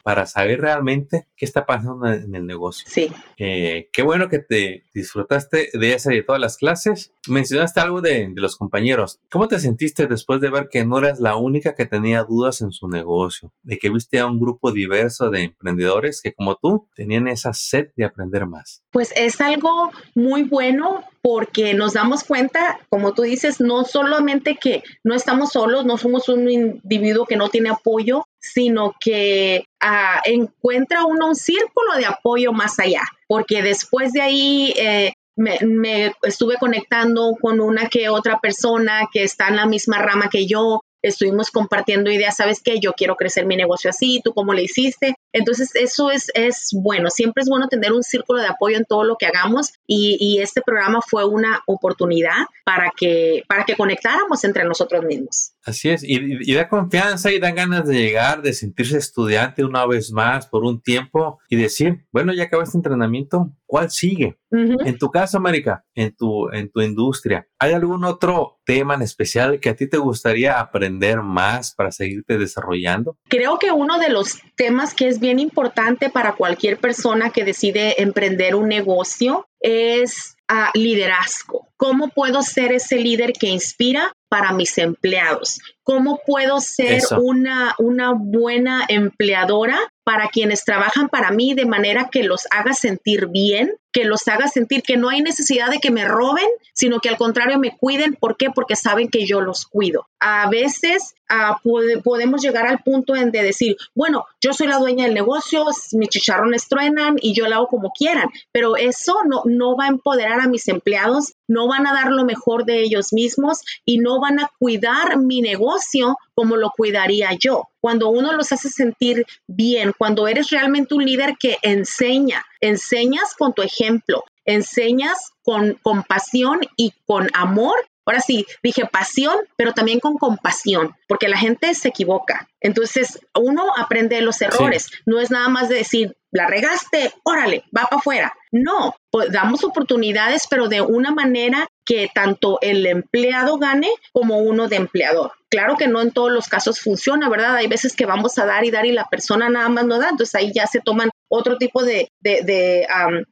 para 0.04 0.24
saber 0.26 0.60
realmente 0.60 1.26
qué 1.36 1.44
está 1.44 1.66
pasando 1.66 2.06
en 2.06 2.32
el 2.32 2.46
negocio. 2.46 2.86
Sí. 2.88 3.10
Eh, 3.38 3.90
qué 3.92 4.02
bueno 4.02 4.28
que 4.28 4.38
te 4.38 4.84
disfrutaste 4.94 5.70
de 5.72 5.94
esa 5.94 6.12
y 6.12 6.18
de 6.18 6.22
todas 6.22 6.40
las 6.40 6.56
clases. 6.58 7.12
Mencionaste 7.26 7.80
algo 7.80 8.00
de, 8.00 8.28
de, 8.32 8.40
los 8.40 8.56
compañeros. 8.56 9.20
¿Cómo 9.32 9.48
te 9.48 9.58
sentiste 9.58 10.06
después 10.06 10.40
de 10.40 10.50
ver 10.50 10.68
que 10.70 10.84
no 10.84 10.98
eras 10.98 11.18
la 11.18 11.34
única 11.34 11.74
que 11.74 11.86
tenía 11.86 12.22
dudas 12.22 12.60
en 12.60 12.70
su 12.70 12.86
negocio? 12.86 13.52
De 13.64 13.78
que 13.78 13.90
viste 13.90 14.20
a 14.20 14.26
un 14.26 14.38
grupo 14.38 14.70
diverso 14.70 15.28
de 15.28 15.42
emprendedores 15.42 16.22
que 16.22 16.34
como 16.34 16.54
tú 16.54 16.88
tenían 16.94 17.26
esa 17.26 17.52
sed 17.52 17.88
de 17.96 18.04
aprender 18.04 18.46
más. 18.46 18.84
Pues 18.92 19.12
es 19.16 19.40
algo 19.40 19.90
muy 20.14 20.44
bueno 20.44 21.02
porque 21.22 21.72
nos 21.72 21.92
damos 21.92 22.24
cuenta, 22.24 22.80
como 22.88 23.14
tú 23.14 23.22
dices, 23.22 23.60
no 23.60 23.84
solamente 23.84 24.56
que 24.56 24.82
no 25.04 25.14
estamos 25.14 25.52
solos, 25.52 25.86
no 25.86 25.96
somos 25.96 26.28
un 26.28 26.50
individuo 26.50 27.26
que 27.26 27.36
no 27.36 27.48
tiene 27.48 27.70
apoyo, 27.70 28.26
sino 28.40 28.94
que 29.00 29.66
ah, 29.80 30.20
encuentra 30.24 31.06
uno 31.06 31.28
un 31.28 31.36
círculo 31.36 31.94
de 31.96 32.06
apoyo 32.06 32.52
más 32.52 32.78
allá, 32.80 33.02
porque 33.28 33.62
después 33.62 34.12
de 34.12 34.20
ahí 34.20 34.74
eh, 34.76 35.12
me, 35.36 36.12
estuve 36.22 36.56
conectando 36.56 37.36
con 37.40 37.60
una 37.60 37.88
que 37.88 38.08
otra 38.08 38.40
persona 38.40 39.08
que 39.12 39.22
está 39.22 39.48
en 39.48 39.56
la 39.56 39.66
misma 39.66 39.98
rama 39.98 40.28
que 40.28 40.46
yo, 40.46 40.80
estuvimos 41.02 41.50
compartiendo 41.50 42.10
ideas, 42.10 42.36
sabes 42.36 42.60
qué, 42.62 42.80
yo 42.80 42.92
quiero 42.94 43.14
crecer 43.16 43.46
mi 43.46 43.56
negocio 43.56 43.90
así, 43.90 44.20
tú 44.24 44.32
cómo 44.34 44.54
le 44.54 44.64
hiciste. 44.64 45.14
Entonces, 45.32 45.74
eso 45.74 46.10
es, 46.10 46.30
es 46.34 46.70
bueno, 46.72 47.10
siempre 47.10 47.42
es 47.42 47.48
bueno 47.48 47.68
tener 47.68 47.92
un 47.92 48.02
círculo 48.02 48.40
de 48.40 48.48
apoyo 48.48 48.76
en 48.76 48.84
todo 48.84 49.04
lo 49.04 49.16
que 49.16 49.26
hagamos 49.26 49.72
y, 49.86 50.16
y 50.20 50.40
este 50.40 50.62
programa 50.62 51.00
fue 51.00 51.24
una 51.24 51.62
oportunidad 51.66 52.46
para 52.64 52.92
que, 52.96 53.42
para 53.48 53.64
que 53.64 53.76
conectáramos 53.76 54.44
entre 54.44 54.64
nosotros 54.64 55.04
mismos. 55.04 55.52
Así 55.64 55.90
es, 55.90 56.02
y, 56.02 56.18
y, 56.40 56.54
da 56.54 56.68
confianza 56.68 57.32
y 57.32 57.38
da 57.38 57.52
ganas 57.52 57.86
de 57.86 57.94
llegar, 57.94 58.42
de 58.42 58.52
sentirse 58.52 58.98
estudiante 58.98 59.64
una 59.64 59.86
vez 59.86 60.10
más 60.10 60.46
por 60.46 60.64
un 60.64 60.80
tiempo 60.82 61.38
y 61.48 61.56
decir, 61.56 62.04
bueno, 62.10 62.32
ya 62.32 62.44
acabé 62.44 62.64
este 62.64 62.78
entrenamiento, 62.78 63.52
¿cuál 63.66 63.90
sigue? 63.90 64.38
En 64.50 64.98
tu 64.98 65.10
caso, 65.10 65.38
América, 65.38 65.82
en 65.94 66.14
tu, 66.14 66.50
en 66.50 66.70
tu 66.70 66.82
industria, 66.82 67.46
¿hay 67.58 67.72
algún 67.72 68.04
otro 68.04 68.60
tema 68.66 68.94
en 68.94 69.02
especial 69.02 69.60
que 69.60 69.70
a 69.70 69.76
ti 69.76 69.88
te 69.88 69.96
gustaría 69.96 70.60
aprender 70.60 71.22
más 71.22 71.74
para 71.74 71.90
seguirte 71.90 72.36
desarrollando? 72.36 73.16
Creo 73.28 73.58
que 73.58 73.72
uno 73.72 73.98
de 73.98 74.10
los 74.10 74.42
temas 74.62 74.94
que 74.94 75.08
es 75.08 75.18
bien 75.18 75.40
importante 75.40 76.08
para 76.08 76.36
cualquier 76.36 76.78
persona 76.78 77.30
que 77.30 77.42
decide 77.42 78.00
emprender 78.00 78.54
un 78.54 78.68
negocio 78.68 79.48
es 79.58 80.36
uh, 80.48 80.70
liderazgo. 80.78 81.66
¿Cómo 81.76 82.10
puedo 82.10 82.42
ser 82.42 82.70
ese 82.70 82.98
líder 82.98 83.32
que 83.32 83.48
inspira 83.48 84.12
para 84.28 84.52
mis 84.52 84.78
empleados? 84.78 85.58
¿Cómo 85.82 86.20
puedo 86.24 86.60
ser 86.60 87.02
una, 87.20 87.74
una 87.78 88.12
buena 88.12 88.84
empleadora 88.86 89.80
para 90.04 90.28
quienes 90.28 90.64
trabajan 90.64 91.08
para 91.08 91.32
mí 91.32 91.54
de 91.54 91.66
manera 91.66 92.08
que 92.08 92.22
los 92.22 92.46
haga 92.52 92.72
sentir 92.72 93.26
bien, 93.26 93.72
que 93.92 94.04
los 94.04 94.26
haga 94.28 94.48
sentir 94.48 94.82
que 94.82 94.96
no 94.96 95.08
hay 95.08 95.20
necesidad 95.20 95.70
de 95.70 95.78
que 95.78 95.90
me 95.90 96.06
roben, 96.06 96.46
sino 96.72 96.98
que 97.00 97.08
al 97.08 97.16
contrario 97.16 97.58
me 97.58 97.76
cuiden. 97.76 98.14
¿Por 98.14 98.36
qué? 98.36 98.50
Porque 98.50 98.76
saben 98.76 99.08
que 99.08 99.26
yo 99.26 99.40
los 99.40 99.66
cuido. 99.66 100.06
A 100.18 100.48
veces 100.48 101.14
uh, 101.30 102.00
podemos 102.02 102.42
llegar 102.42 102.66
al 102.66 102.82
punto 102.82 103.12
de 103.12 103.42
decir, 103.42 103.76
bueno, 103.94 104.24
yo 104.40 104.52
soy 104.52 104.68
la 104.68 104.78
dueña 104.78 105.04
del 105.04 105.14
negocio, 105.14 105.66
mis 105.92 106.08
chicharrones 106.08 106.68
truenan 106.68 107.16
y 107.20 107.34
yo 107.34 107.48
lo 107.48 107.56
hago 107.56 107.66
como 107.66 107.90
quieran, 107.90 108.28
pero 108.52 108.76
eso 108.76 109.16
no, 109.26 109.42
no 109.44 109.76
va 109.76 109.84
a 109.84 109.88
empoderar 109.88 110.40
a 110.40 110.48
mis 110.48 110.68
empleados, 110.68 111.34
no 111.48 111.68
van 111.68 111.86
a 111.86 111.92
dar 111.92 112.10
lo 112.12 112.24
mejor 112.24 112.64
de 112.64 112.82
ellos 112.82 113.12
mismos 113.12 113.60
y 113.84 113.98
no 113.98 114.20
van 114.20 114.40
a 114.40 114.50
cuidar 114.58 115.18
mi 115.18 115.42
negocio 115.42 116.16
como 116.34 116.56
lo 116.56 116.70
cuidaría 116.70 117.30
yo. 117.38 117.64
Cuando 117.80 118.08
uno 118.08 118.32
los 118.32 118.52
hace 118.52 118.68
sentir 118.68 119.26
bien, 119.46 119.92
cuando 119.98 120.28
eres 120.28 120.50
realmente 120.50 120.94
un 120.94 121.04
líder 121.04 121.34
que 121.38 121.58
enseña, 121.62 122.44
enseñas 122.62 123.34
con 123.36 123.52
tu 123.52 123.60
ejemplo, 123.60 124.24
enseñas 124.46 125.32
con 125.44 125.74
compasión 125.82 126.60
y 126.76 126.94
con 127.04 127.28
amor. 127.34 127.74
Ahora 128.04 128.20
sí, 128.20 128.46
dije 128.62 128.86
pasión, 128.86 129.36
pero 129.56 129.74
también 129.74 130.00
con 130.00 130.16
compasión, 130.16 130.96
porque 131.06 131.28
la 131.28 131.38
gente 131.38 131.74
se 131.74 131.88
equivoca. 131.88 132.48
Entonces, 132.60 133.20
uno 133.38 133.66
aprende 133.76 134.20
los 134.22 134.42
errores. 134.42 134.90
No 135.06 135.20
es 135.20 135.30
nada 135.30 135.48
más 135.48 135.68
de 135.68 135.76
decir, 135.76 136.16
la 136.32 136.46
regaste, 136.46 137.12
órale, 137.22 137.62
va 137.76 137.82
para 137.84 137.98
afuera. 137.98 138.32
No, 138.50 138.96
pues 139.10 139.30
damos 139.30 139.62
oportunidades, 139.62 140.46
pero 140.50 140.68
de 140.68 140.80
una 140.80 141.12
manera 141.12 141.68
que 141.84 142.10
tanto 142.12 142.58
el 142.60 142.86
empleado 142.86 143.58
gane 143.58 143.90
como 144.12 144.38
uno 144.38 144.66
de 144.66 144.76
empleador. 144.76 145.32
Claro 145.48 145.76
que 145.76 145.88
no 145.88 146.00
en 146.00 146.10
todos 146.10 146.32
los 146.32 146.48
casos 146.48 146.80
funciona, 146.80 147.28
¿verdad? 147.28 147.56
Hay 147.56 147.66
veces 147.66 147.94
que 147.94 148.06
vamos 148.06 148.38
a 148.38 148.46
dar 148.46 148.64
y 148.64 148.70
dar 148.70 148.86
y 148.86 148.92
la 148.92 149.08
persona 149.08 149.48
nada 149.48 149.68
más 149.68 149.84
no 149.84 149.98
da, 149.98 150.08
entonces 150.08 150.34
ahí 150.34 150.52
ya 150.54 150.66
se 150.66 150.80
toman 150.80 151.10
otro 151.34 151.56
tipo 151.56 151.82
de, 151.82 152.12
de, 152.20 152.42
de, 152.42 152.86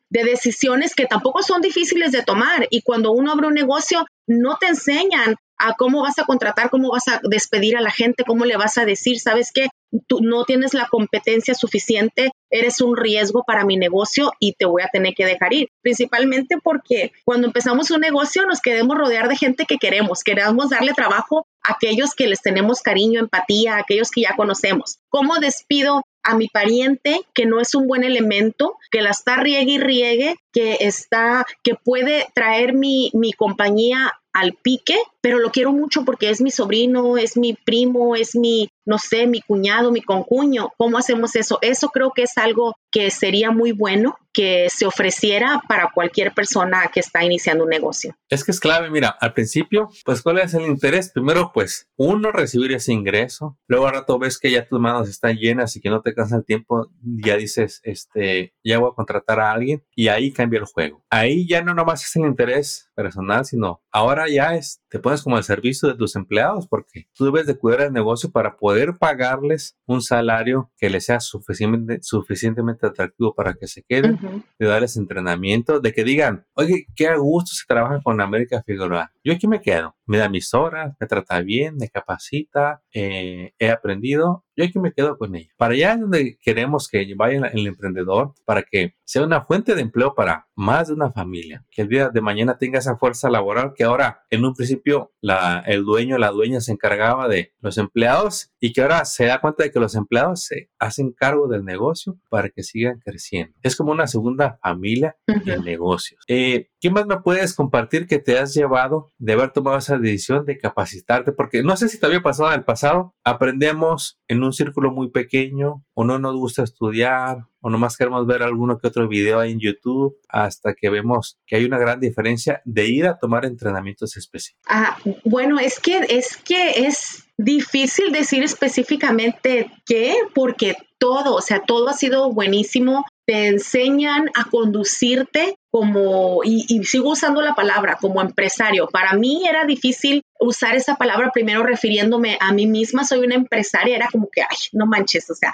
de 0.08 0.24
decisiones 0.24 0.94
que 0.94 1.04
tampoco 1.04 1.42
son 1.42 1.60
difíciles 1.60 2.12
de 2.12 2.22
tomar. 2.22 2.66
Y 2.70 2.80
cuando 2.80 3.12
uno 3.12 3.30
abre 3.30 3.48
un 3.48 3.54
negocio, 3.54 4.06
no 4.26 4.56
te 4.58 4.68
enseñan 4.68 5.36
a 5.60 5.74
cómo 5.74 6.02
vas 6.02 6.18
a 6.18 6.24
contratar, 6.24 6.70
cómo 6.70 6.90
vas 6.90 7.06
a 7.08 7.20
despedir 7.22 7.76
a 7.76 7.82
la 7.82 7.90
gente, 7.90 8.24
cómo 8.24 8.44
le 8.46 8.56
vas 8.56 8.78
a 8.78 8.84
decir, 8.84 9.20
sabes 9.20 9.52
qué, 9.52 9.68
tú 10.06 10.20
no 10.22 10.44
tienes 10.44 10.72
la 10.72 10.88
competencia 10.88 11.54
suficiente, 11.54 12.32
eres 12.48 12.80
un 12.80 12.96
riesgo 12.96 13.44
para 13.44 13.64
mi 13.64 13.76
negocio 13.76 14.32
y 14.38 14.54
te 14.54 14.64
voy 14.64 14.82
a 14.82 14.88
tener 14.88 15.14
que 15.14 15.26
dejar 15.26 15.52
ir. 15.52 15.68
Principalmente 15.82 16.56
porque 16.62 17.12
cuando 17.24 17.46
empezamos 17.46 17.90
un 17.90 18.00
negocio 18.00 18.46
nos 18.46 18.60
queremos 18.60 18.96
rodear 18.96 19.28
de 19.28 19.36
gente 19.36 19.66
que 19.66 19.78
queremos, 19.78 20.22
queremos 20.24 20.70
darle 20.70 20.94
trabajo 20.94 21.46
a 21.62 21.72
aquellos 21.74 22.14
que 22.14 22.26
les 22.26 22.40
tenemos 22.40 22.80
cariño, 22.80 23.20
empatía, 23.20 23.74
a 23.74 23.80
aquellos 23.80 24.10
que 24.10 24.22
ya 24.22 24.34
conocemos. 24.36 24.98
¿Cómo 25.10 25.38
despido 25.38 26.02
a 26.22 26.34
mi 26.34 26.48
pariente 26.48 27.20
que 27.34 27.46
no 27.46 27.60
es 27.60 27.74
un 27.74 27.86
buen 27.86 28.04
elemento, 28.04 28.76
que 28.90 29.02
la 29.02 29.10
está 29.10 29.36
riegue 29.36 29.72
y 29.72 29.78
riegue, 29.78 30.36
que 30.52 30.78
está, 30.80 31.44
que 31.62 31.74
puede 31.74 32.28
traer 32.34 32.74
mi, 32.74 33.10
mi 33.14 33.32
compañía 33.32 34.12
al 34.32 34.54
pique, 34.54 34.96
pero 35.20 35.38
lo 35.38 35.50
quiero 35.50 35.72
mucho 35.72 36.04
porque 36.04 36.30
es 36.30 36.40
mi 36.40 36.50
sobrino, 36.50 37.16
es 37.16 37.36
mi 37.36 37.54
primo, 37.54 38.14
es 38.16 38.36
mi, 38.36 38.68
no 38.90 38.98
sé, 38.98 39.28
mi 39.28 39.40
cuñado, 39.40 39.92
mi 39.92 40.02
concuño. 40.02 40.72
¿Cómo 40.76 40.98
hacemos 40.98 41.36
eso? 41.36 41.60
Eso 41.62 41.90
creo 41.90 42.10
que 42.12 42.24
es 42.24 42.36
algo 42.36 42.74
que 42.90 43.12
sería 43.12 43.52
muy 43.52 43.70
bueno 43.70 44.16
que 44.32 44.68
se 44.70 44.86
ofreciera 44.86 45.60
para 45.68 45.90
cualquier 45.92 46.32
persona 46.32 46.90
que 46.92 47.00
está 47.00 47.24
iniciando 47.24 47.64
un 47.64 47.70
negocio. 47.70 48.16
Es 48.28 48.44
que 48.44 48.52
es 48.52 48.60
clave, 48.60 48.90
mira, 48.90 49.08
al 49.08 49.32
principio, 49.32 49.90
pues 50.04 50.22
cuál 50.22 50.38
es 50.38 50.54
el 50.54 50.66
interés. 50.66 51.10
Primero, 51.10 51.50
pues, 51.52 51.88
uno, 51.96 52.30
recibir 52.30 52.72
ese 52.72 52.92
ingreso. 52.92 53.58
Luego 53.66 53.86
al 53.86 53.94
rato 53.94 54.18
ves 54.18 54.38
que 54.38 54.50
ya 54.50 54.66
tus 54.66 54.80
manos 54.80 55.08
están 55.08 55.36
llenas 55.36 55.74
y 55.76 55.80
que 55.80 55.90
no 55.90 56.00
te 56.00 56.14
cansa 56.14 56.36
el 56.36 56.44
tiempo, 56.44 56.88
ya 57.02 57.36
dices, 57.36 57.80
este, 57.82 58.54
ya 58.64 58.78
voy 58.78 58.90
a 58.90 58.94
contratar 58.94 59.40
a 59.40 59.52
alguien 59.52 59.84
y 59.94 60.08
ahí 60.08 60.32
cambia 60.32 60.60
el 60.60 60.66
juego. 60.66 61.04
Ahí 61.10 61.46
ya 61.48 61.62
no 61.62 61.74
nomás 61.74 62.04
es 62.04 62.14
el 62.16 62.22
interés 62.22 62.90
personal, 62.94 63.44
sino 63.44 63.82
ahora 63.90 64.28
ya 64.28 64.54
es, 64.54 64.80
te 64.88 64.98
pones 64.98 65.22
como 65.22 65.38
el 65.38 65.44
servicio 65.44 65.88
de 65.88 65.96
tus 65.96 66.16
empleados 66.16 66.68
porque 66.68 67.08
tú 67.14 67.24
debes 67.24 67.46
de 67.46 67.56
cuidar 67.56 67.82
el 67.82 67.92
negocio 67.92 68.30
para 68.30 68.56
poder 68.56 68.79
pagarles 68.98 69.76
un 69.86 70.02
salario 70.02 70.70
que 70.76 70.90
les 70.90 71.06
sea 71.06 71.20
suficientemente, 71.20 72.02
suficientemente 72.02 72.86
atractivo 72.86 73.34
para 73.34 73.54
que 73.54 73.66
se 73.66 73.82
queden, 73.82 74.18
de 74.58 74.66
darles 74.66 74.96
entrenamiento, 74.96 75.80
de 75.80 75.92
que 75.92 76.04
digan, 76.04 76.46
oye, 76.54 76.86
qué 76.94 77.08
a 77.08 77.16
gusto 77.16 77.52
se 77.54 77.64
trabaja 77.66 78.00
con 78.02 78.20
América 78.20 78.62
Figueroa. 78.64 79.12
Yo 79.24 79.32
aquí 79.32 79.46
me 79.46 79.60
quedo, 79.60 79.94
me 80.10 80.18
da 80.18 80.28
mis 80.28 80.52
horas, 80.54 80.96
me 80.98 81.06
trata 81.06 81.40
bien, 81.40 81.76
me 81.76 81.88
capacita, 81.88 82.82
eh, 82.92 83.52
he 83.60 83.70
aprendido 83.70 84.44
yo 84.60 84.66
aquí 84.66 84.78
me 84.78 84.92
quedo 84.92 85.16
con 85.16 85.34
ella. 85.34 85.50
Para 85.56 85.72
allá 85.72 85.94
es 85.94 86.00
donde 86.00 86.38
queremos 86.42 86.88
que 86.88 87.14
vaya 87.16 87.46
el 87.52 87.66
emprendedor, 87.66 88.34
para 88.44 88.62
que 88.62 88.94
sea 89.04 89.24
una 89.24 89.44
fuente 89.44 89.74
de 89.74 89.80
empleo 89.80 90.14
para 90.14 90.48
más 90.54 90.88
de 90.88 90.94
una 90.94 91.10
familia, 91.10 91.64
que 91.70 91.82
el 91.82 91.88
día 91.88 92.10
de 92.10 92.20
mañana 92.20 92.58
tenga 92.58 92.78
esa 92.78 92.96
fuerza 92.96 93.30
laboral 93.30 93.72
que 93.74 93.84
ahora 93.84 94.22
en 94.28 94.44
un 94.44 94.54
principio 94.54 95.12
la, 95.22 95.64
el 95.66 95.84
dueño, 95.84 96.18
la 96.18 96.30
dueña 96.30 96.60
se 96.60 96.72
encargaba 96.72 97.26
de 97.26 97.54
los 97.60 97.78
empleados 97.78 98.52
y 98.60 98.72
que 98.72 98.82
ahora 98.82 99.04
se 99.06 99.24
da 99.24 99.40
cuenta 99.40 99.62
de 99.64 99.70
que 99.70 99.80
los 99.80 99.94
empleados 99.94 100.44
se 100.44 100.68
hacen 100.78 101.12
cargo 101.12 101.48
del 101.48 101.64
negocio 101.64 102.18
para 102.28 102.50
que 102.50 102.62
sigan 102.62 103.00
creciendo. 103.02 103.56
Es 103.62 103.76
como 103.76 103.92
una 103.92 104.06
segunda 104.06 104.58
familia 104.62 105.16
de 105.26 105.58
negocios. 105.58 106.22
Eh, 106.28 106.68
¿Qué 106.80 106.90
más 106.90 107.06
me 107.06 107.20
puedes 107.20 107.54
compartir 107.54 108.06
que 108.06 108.18
te 108.18 108.38
has 108.38 108.54
llevado 108.54 109.08
de 109.18 109.32
haber 109.32 109.50
tomado 109.50 109.78
esa 109.78 109.98
decisión 110.00 110.44
de 110.44 110.58
capacitarte? 110.58 111.32
Porque 111.32 111.62
no 111.62 111.76
sé 111.76 111.88
si 111.88 111.98
te 111.98 112.06
había 112.06 112.22
pasado 112.22 112.50
en 112.50 112.58
el 112.58 112.64
pasado, 112.64 113.14
aprendemos 113.24 114.20
en 114.28 114.42
un 114.42 114.52
círculo 114.52 114.90
muy 114.90 115.10
pequeño 115.10 115.84
o 115.94 116.04
no 116.04 116.18
nos 116.18 116.34
gusta 116.36 116.62
estudiar 116.62 117.46
o 117.60 117.70
nomás 117.70 117.96
queremos 117.96 118.26
ver 118.26 118.42
alguno 118.42 118.78
que 118.78 118.88
otro 118.88 119.06
video 119.06 119.42
en 119.42 119.60
YouTube 119.60 120.16
hasta 120.28 120.74
que 120.74 120.88
vemos 120.90 121.38
que 121.46 121.56
hay 121.56 121.64
una 121.64 121.78
gran 121.78 122.00
diferencia 122.00 122.62
de 122.64 122.88
ir 122.88 123.06
a 123.06 123.18
tomar 123.18 123.44
entrenamientos 123.44 124.16
específicos. 124.16 124.64
Ah, 124.66 124.96
bueno, 125.24 125.58
es 125.58 125.78
que 125.78 125.98
es 126.08 126.36
que 126.38 126.86
es 126.86 127.24
difícil 127.36 128.12
decir 128.12 128.42
específicamente 128.42 129.70
qué, 129.86 130.14
porque 130.34 130.76
todo, 130.98 131.34
o 131.34 131.40
sea, 131.40 131.62
todo 131.66 131.88
ha 131.88 131.94
sido 131.94 132.32
buenísimo. 132.32 133.04
Te 133.30 133.46
enseñan 133.46 134.28
a 134.34 134.50
conducirte 134.50 135.56
como, 135.70 136.40
y, 136.42 136.82
sigo 136.82 137.10
usando 137.10 137.40
la 137.42 137.54
palabra, 137.54 137.96
como 138.00 138.20
empresario. 138.20 138.88
Para 138.88 139.12
mí 139.12 139.46
era 139.48 139.64
difícil 139.64 140.24
usar 140.40 140.74
esa 140.74 140.96
palabra 140.96 141.30
primero 141.32 141.62
refiriéndome 141.62 142.36
a 142.40 142.52
mí 142.52 142.66
misma, 142.66 143.04
soy 143.04 143.20
una 143.20 143.36
empresaria, 143.36 143.94
era 143.94 144.08
como 144.10 144.28
que, 144.32 144.40
ay, 144.42 144.56
no 144.72 144.86
manches, 144.86 145.30
o 145.30 145.36
sea, 145.36 145.52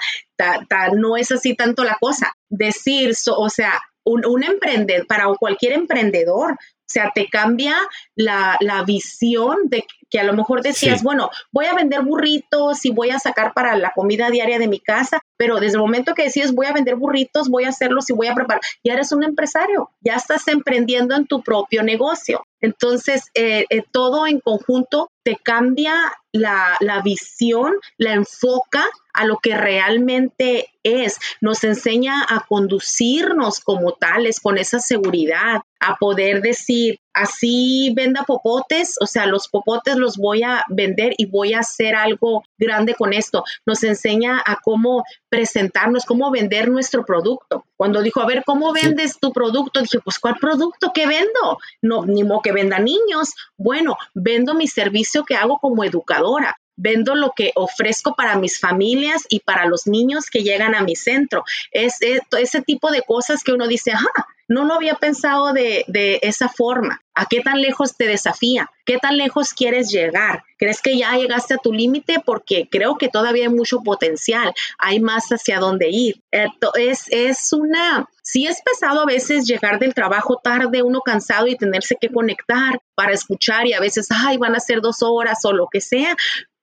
no 0.95 1.17
es 1.17 1.31
así 1.31 1.55
tanto 1.55 1.83
la 1.83 1.99
cosa. 2.01 2.33
Decir, 2.49 3.13
o 3.35 3.49
sea, 3.51 3.79
un, 4.03 4.25
un 4.25 4.43
emprendedor, 4.43 5.05
para 5.05 5.27
cualquier 5.39 5.73
emprendedor, 5.73 6.57
sea, 6.87 7.11
te 7.13 7.27
cambia 7.27 7.77
la, 8.15 8.57
la 8.61 8.83
visión 8.83 9.57
de 9.65 9.85
que 10.09 10.19
a 10.19 10.23
lo 10.23 10.33
mejor 10.33 10.61
decías, 10.61 11.03
bueno, 11.03 11.29
voy 11.51 11.65
a 11.65 11.73
vender 11.73 12.01
burritos 12.03 12.85
y 12.85 12.91
voy 12.91 13.09
a 13.09 13.19
sacar 13.19 13.53
para 13.53 13.75
la 13.75 13.91
comida 13.95 14.29
diaria 14.29 14.59
de 14.59 14.67
mi 14.67 14.79
casa, 14.79 15.21
pero 15.37 15.59
desde 15.59 15.75
el 15.75 15.81
momento 15.81 16.13
que 16.13 16.23
decides 16.23 16.53
voy 16.53 16.67
a 16.67 16.73
vender 16.73 16.95
burritos, 16.95 17.49
voy 17.49 17.65
a 17.65 17.69
hacerlos 17.69 18.09
y 18.09 18.13
voy 18.13 18.27
a 18.27 18.35
preparar, 18.35 18.61
ya 18.83 18.93
eres 18.93 19.11
un 19.11 19.23
empresario, 19.23 19.89
ya 20.01 20.15
estás 20.15 20.47
emprendiendo 20.47 21.15
en 21.15 21.27
tu 21.27 21.41
propio 21.41 21.83
negocio. 21.83 22.43
Entonces, 22.59 23.25
eh, 23.35 23.65
eh, 23.69 23.83
todo 23.91 24.25
en 24.25 24.39
conjunto 24.39 25.11
te 25.23 25.35
cambia 25.35 25.93
la, 26.31 26.75
la 26.79 27.01
visión, 27.01 27.73
la 27.97 28.13
enfoca 28.13 28.85
a 29.13 29.25
lo 29.25 29.37
que 29.37 29.55
realmente 29.55 30.69
es. 30.83 31.19
Nos 31.41 31.63
enseña 31.63 32.23
a 32.27 32.45
conducirnos 32.47 33.59
como 33.59 33.93
tales, 33.93 34.39
con 34.39 34.57
esa 34.57 34.79
seguridad, 34.79 35.61
a 35.79 35.95
poder 35.97 36.41
decir, 36.41 36.99
así 37.17 37.91
venda 37.95 38.23
popotes, 38.23 38.95
o 39.01 39.05
sea, 39.05 39.25
los 39.25 39.47
popotes 39.47 39.95
los 39.95 40.17
voy 40.17 40.43
a 40.43 40.63
vender 40.69 41.13
y 41.17 41.25
voy 41.25 41.53
a 41.53 41.59
hacer 41.59 41.95
algo 41.95 42.43
grande 42.57 42.93
con 42.93 43.13
esto. 43.13 43.43
Nos 43.65 43.83
enseña 43.83 44.41
a 44.45 44.57
cómo 44.63 45.03
presentarnos, 45.29 46.05
cómo 46.05 46.31
vender 46.31 46.69
nuestro 46.69 47.05
producto. 47.05 47.65
Cuando 47.75 48.01
dijo, 48.01 48.21
a 48.21 48.27
ver, 48.27 48.43
¿cómo 48.45 48.71
vendes 48.73 49.19
tu 49.19 49.31
producto? 49.31 49.81
Dije, 49.81 49.99
pues, 50.03 50.19
¿cuál 50.19 50.35
producto? 50.39 50.91
¿Qué 50.93 51.07
vendo? 51.07 51.57
No, 51.81 52.05
ni 52.05 52.23
modo 52.23 52.41
que 52.41 52.51
venda 52.51 52.79
niños. 52.79 53.33
Bueno, 53.57 53.97
vendo 54.13 54.53
mi 54.53 54.67
servicio 54.67 55.25
que 55.25 55.35
hago 55.35 55.59
como 55.59 55.83
educadora 55.83 56.57
vendo 56.77 57.15
lo 57.15 57.33
que 57.35 57.51
ofrezco 57.55 58.15
para 58.15 58.37
mis 58.37 58.59
familias 58.59 59.23
y 59.29 59.39
para 59.39 59.65
los 59.65 59.87
niños 59.87 60.29
que 60.29 60.43
llegan 60.43 60.75
a 60.75 60.83
mi 60.83 60.95
centro. 60.95 61.43
Es, 61.71 61.97
ese 62.01 62.61
tipo 62.61 62.91
de 62.91 63.01
cosas 63.01 63.43
que 63.43 63.51
uno 63.51 63.67
dice, 63.67 63.91
ajá, 63.91 64.27
no 64.47 64.63
lo 64.63 64.73
había 64.73 64.95
pensado 64.95 65.53
de, 65.53 65.83
de, 65.87 66.19
esa 66.21 66.49
forma. 66.49 67.01
¿A 67.13 67.25
qué 67.25 67.41
tan 67.41 67.61
lejos 67.61 67.97
te 67.97 68.07
desafía? 68.07 68.69
¿Qué 68.85 68.97
tan 68.97 69.17
lejos 69.17 69.53
quieres 69.53 69.89
llegar? 69.91 70.43
¿Crees 70.57 70.81
que 70.81 70.97
ya 70.97 71.15
llegaste 71.15 71.55
a 71.55 71.57
tu 71.57 71.73
límite? 71.73 72.21
Porque 72.25 72.67
creo 72.69 72.97
que 72.97 73.09
todavía 73.09 73.43
hay 73.43 73.53
mucho 73.53 73.81
potencial, 73.81 74.53
hay 74.77 74.99
más 74.99 75.27
hacia 75.29 75.59
dónde 75.59 75.89
ir. 75.89 76.21
Es, 76.31 77.05
es 77.09 77.53
una, 77.53 78.07
sí 78.21 78.47
es 78.47 78.61
pesado 78.61 79.01
a 79.01 79.05
veces 79.05 79.45
llegar 79.47 79.79
del 79.79 79.93
trabajo 79.93 80.39
tarde, 80.41 80.83
uno 80.83 81.01
cansado 81.01 81.47
y 81.47 81.57
tenerse 81.57 81.97
que 81.99 82.09
conectar 82.09 82.79
para 82.95 83.13
escuchar 83.13 83.67
y 83.67 83.73
a 83.73 83.79
veces, 83.79 84.07
ay, 84.11 84.37
van 84.37 84.55
a 84.55 84.59
ser 84.59 84.81
dos 84.81 84.97
horas 85.01 85.39
o 85.43 85.53
lo 85.53 85.67
que 85.67 85.81
sea, 85.81 86.15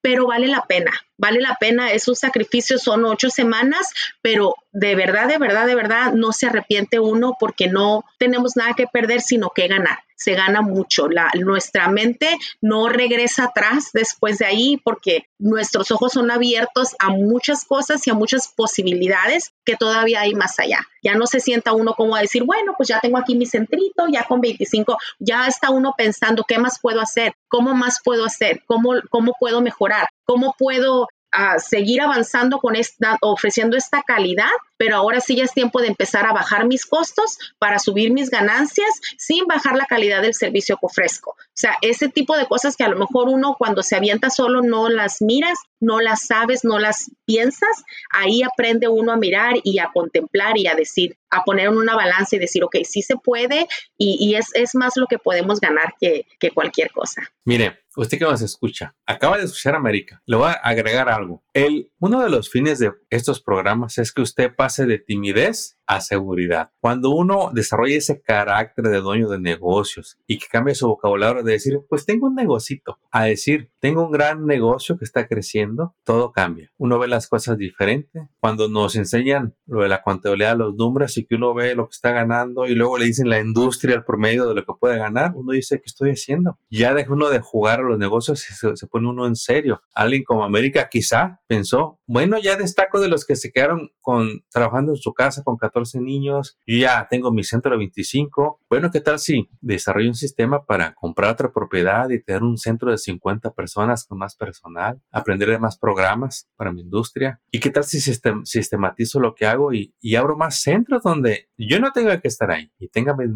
pero 0.04 0.26
vale 0.26 0.48
la 0.48 0.66
pena, 0.66 0.92
vale 1.16 1.40
la 1.40 1.56
pena, 1.58 1.90
es 1.90 2.08
un 2.08 2.14
sacrificio, 2.14 2.76
son 2.78 3.06
ocho 3.06 3.30
semanas, 3.30 3.88
pero 4.20 4.54
de 4.70 4.94
verdad, 4.96 5.28
de 5.28 5.38
verdad, 5.38 5.66
de 5.66 5.74
verdad, 5.74 6.12
no 6.12 6.32
se 6.32 6.46
arrepiente 6.46 7.00
uno 7.00 7.38
porque 7.40 7.68
no 7.74 8.04
tenemos 8.18 8.56
nada 8.56 8.74
que 8.74 8.86
perder, 8.86 9.20
sino 9.20 9.50
que 9.50 9.68
ganar. 9.68 9.98
Se 10.16 10.34
gana 10.34 10.62
mucho. 10.62 11.08
La, 11.08 11.30
nuestra 11.34 11.88
mente 11.88 12.38
no 12.62 12.88
regresa 12.88 13.44
atrás 13.44 13.90
después 13.92 14.38
de 14.38 14.46
ahí 14.46 14.80
porque 14.82 15.26
nuestros 15.38 15.90
ojos 15.90 16.12
son 16.12 16.30
abiertos 16.30 16.94
a 17.00 17.10
muchas 17.10 17.64
cosas 17.64 18.06
y 18.06 18.10
a 18.10 18.14
muchas 18.14 18.48
posibilidades 18.48 19.52
que 19.64 19.76
todavía 19.76 20.20
hay 20.20 20.34
más 20.34 20.58
allá. 20.58 20.86
Ya 21.02 21.14
no 21.14 21.26
se 21.26 21.40
sienta 21.40 21.72
uno 21.72 21.94
como 21.94 22.14
a 22.14 22.20
decir, 22.20 22.44
bueno, 22.44 22.74
pues 22.76 22.88
ya 22.88 23.00
tengo 23.00 23.18
aquí 23.18 23.34
mi 23.34 23.46
centrito, 23.46 24.06
ya 24.10 24.24
con 24.24 24.40
25, 24.40 24.96
ya 25.18 25.46
está 25.46 25.70
uno 25.70 25.94
pensando, 25.98 26.44
¿qué 26.46 26.58
más 26.58 26.78
puedo 26.80 27.00
hacer? 27.00 27.34
¿Cómo 27.48 27.74
más 27.74 27.98
puedo 28.02 28.24
hacer? 28.24 28.62
¿Cómo, 28.66 28.92
cómo 29.10 29.34
puedo 29.38 29.60
mejorar? 29.60 30.08
¿Cómo 30.24 30.54
puedo 30.56 31.08
a 31.34 31.58
seguir 31.58 32.00
avanzando 32.00 32.58
con 32.58 32.76
esta, 32.76 33.18
ofreciendo 33.20 33.76
esta 33.76 34.02
calidad, 34.02 34.50
pero 34.84 34.96
ahora 34.96 35.22
sí 35.22 35.34
ya 35.34 35.44
es 35.44 35.54
tiempo 35.54 35.80
de 35.80 35.86
empezar 35.86 36.26
a 36.26 36.34
bajar 36.34 36.66
mis 36.66 36.84
costos 36.84 37.38
para 37.58 37.78
subir 37.78 38.12
mis 38.12 38.28
ganancias 38.28 39.00
sin 39.16 39.46
bajar 39.46 39.76
la 39.76 39.86
calidad 39.86 40.20
del 40.20 40.34
servicio 40.34 40.76
que 40.76 40.84
ofrezco. 40.84 41.30
O 41.30 41.36
sea, 41.54 41.78
ese 41.80 42.10
tipo 42.10 42.36
de 42.36 42.44
cosas 42.44 42.76
que 42.76 42.84
a 42.84 42.88
lo 42.88 42.98
mejor 42.98 43.30
uno 43.30 43.56
cuando 43.58 43.82
se 43.82 43.96
avienta 43.96 44.28
solo 44.28 44.60
no 44.60 44.90
las 44.90 45.22
miras, 45.22 45.56
no 45.80 46.00
las 46.00 46.26
sabes, 46.26 46.64
no 46.64 46.78
las 46.78 47.10
piensas, 47.24 47.82
ahí 48.10 48.42
aprende 48.42 48.86
uno 48.88 49.12
a 49.12 49.16
mirar 49.16 49.54
y 49.62 49.78
a 49.78 49.90
contemplar 49.90 50.58
y 50.58 50.66
a 50.66 50.74
decir, 50.74 51.16
a 51.30 51.44
poner 51.44 51.68
en 51.68 51.76
una 51.76 51.96
balanza 51.96 52.36
y 52.36 52.40
decir, 52.40 52.62
ok, 52.64 52.76
sí 52.84 53.00
se 53.00 53.16
puede 53.16 53.66
y, 53.96 54.34
es, 54.34 54.50
es, 54.54 54.74
más 54.74 54.96
lo 54.96 55.06
que 55.06 55.18
podemos 55.18 55.60
ganar 55.60 55.94
que, 55.98 56.26
que 56.38 56.50
cualquier 56.50 56.90
cosa. 56.90 57.22
Mire, 57.44 57.84
usted 57.96 58.18
que 58.18 58.24
nos 58.24 58.42
escucha, 58.42 58.94
acaba 59.06 59.38
de 59.38 59.44
escuchar 59.44 59.74
América, 59.74 60.22
le 60.26 60.36
voy 60.36 60.48
a 60.48 60.52
agregar 60.52 61.08
algo. 61.08 61.42
El, 61.52 61.90
uno 61.98 62.22
de 62.22 62.30
los 62.30 62.50
fines 62.50 62.78
de 62.78 62.92
estos 63.10 63.40
programas 63.40 63.98
es 63.98 64.12
que 64.12 64.22
usted 64.22 64.54
pase 64.54 64.73
de 64.82 64.98
timidez 64.98 65.76
a 65.86 66.00
seguridad. 66.00 66.70
Cuando 66.80 67.10
uno 67.10 67.50
desarrolla 67.52 67.96
ese 67.96 68.20
carácter 68.20 68.86
de 68.86 69.00
dueño 69.00 69.28
de 69.28 69.38
negocios 69.38 70.18
y 70.26 70.38
que 70.38 70.46
cambia 70.46 70.74
su 70.74 70.88
vocabulario 70.88 71.42
de 71.42 71.52
decir, 71.52 71.80
pues 71.88 72.06
tengo 72.06 72.26
un 72.26 72.34
negocito, 72.34 72.98
a 73.10 73.24
decir, 73.24 73.70
tengo 73.80 74.04
un 74.04 74.12
gran 74.12 74.46
negocio 74.46 74.96
que 74.98 75.04
está 75.04 75.26
creciendo, 75.26 75.94
todo 76.04 76.32
cambia. 76.32 76.70
Uno 76.78 76.98
ve 76.98 77.08
las 77.08 77.28
cosas 77.28 77.58
diferente. 77.58 78.28
Cuando 78.40 78.68
nos 78.68 78.96
enseñan 78.96 79.54
lo 79.66 79.82
de 79.82 79.88
la 79.88 80.02
contabilidad 80.02 80.56
los 80.56 80.74
números 80.74 81.16
y 81.18 81.26
que 81.26 81.34
uno 81.34 81.54
ve 81.54 81.74
lo 81.74 81.86
que 81.86 81.94
está 81.94 82.12
ganando 82.12 82.66
y 82.66 82.74
luego 82.74 82.98
le 82.98 83.06
dicen 83.06 83.28
la 83.28 83.40
industria 83.40 83.96
al 83.96 84.04
promedio 84.04 84.46
de 84.46 84.54
lo 84.54 84.64
que 84.64 84.72
puede 84.78 84.98
ganar, 84.98 85.32
uno 85.34 85.52
dice, 85.52 85.78
¿qué 85.78 85.86
estoy 85.86 86.10
haciendo? 86.10 86.58
Ya 86.70 86.94
deja 86.94 87.12
uno 87.12 87.28
de 87.28 87.40
jugar 87.40 87.80
a 87.80 87.82
los 87.82 87.98
negocios 87.98 88.48
y 88.50 88.54
se, 88.54 88.76
se 88.76 88.86
pone 88.86 89.08
uno 89.08 89.26
en 89.26 89.36
serio. 89.36 89.82
Alguien 89.94 90.24
como 90.24 90.44
América 90.44 90.88
quizá 90.90 91.40
pensó, 91.46 91.98
bueno, 92.06 92.38
ya 92.38 92.56
destaco 92.56 93.00
de 93.00 93.08
los 93.08 93.24
que 93.24 93.36
se 93.36 93.52
quedaron 93.52 93.90
con, 94.00 94.44
trabajando 94.50 94.92
en 94.92 94.96
su 94.96 95.12
casa 95.12 95.42
con 95.42 95.56
14 95.74 96.00
niños, 96.00 96.56
y 96.64 96.80
ya 96.80 97.06
tengo 97.10 97.32
mi 97.32 97.42
centro 97.42 97.72
de 97.72 97.78
25. 97.78 98.60
Bueno, 98.70 98.90
¿qué 98.92 99.00
tal 99.00 99.18
si 99.18 99.50
desarrollo 99.60 100.08
un 100.08 100.14
sistema 100.14 100.64
para 100.64 100.94
comprar 100.94 101.32
otra 101.32 101.52
propiedad 101.52 102.08
y 102.10 102.22
tener 102.22 102.42
un 102.44 102.58
centro 102.58 102.92
de 102.92 102.98
50 102.98 103.52
personas 103.54 104.06
con 104.06 104.18
más 104.18 104.36
personal, 104.36 105.00
aprender 105.10 105.50
de 105.50 105.58
más 105.58 105.76
programas 105.76 106.48
para 106.56 106.72
mi 106.72 106.82
industria? 106.82 107.40
¿Y 107.50 107.58
qué 107.58 107.70
tal 107.70 107.82
si 107.82 108.00
sistematizo 108.00 109.18
lo 109.18 109.34
que 109.34 109.46
hago 109.46 109.72
y, 109.72 109.94
y 110.00 110.14
abro 110.14 110.36
más 110.36 110.60
centros 110.60 111.02
donde 111.02 111.48
yo 111.58 111.80
no 111.80 111.90
tenga 111.90 112.20
que 112.20 112.28
estar 112.28 112.52
ahí 112.52 112.72
y 112.78 112.88
tenga 112.88 113.16
mis 113.16 113.30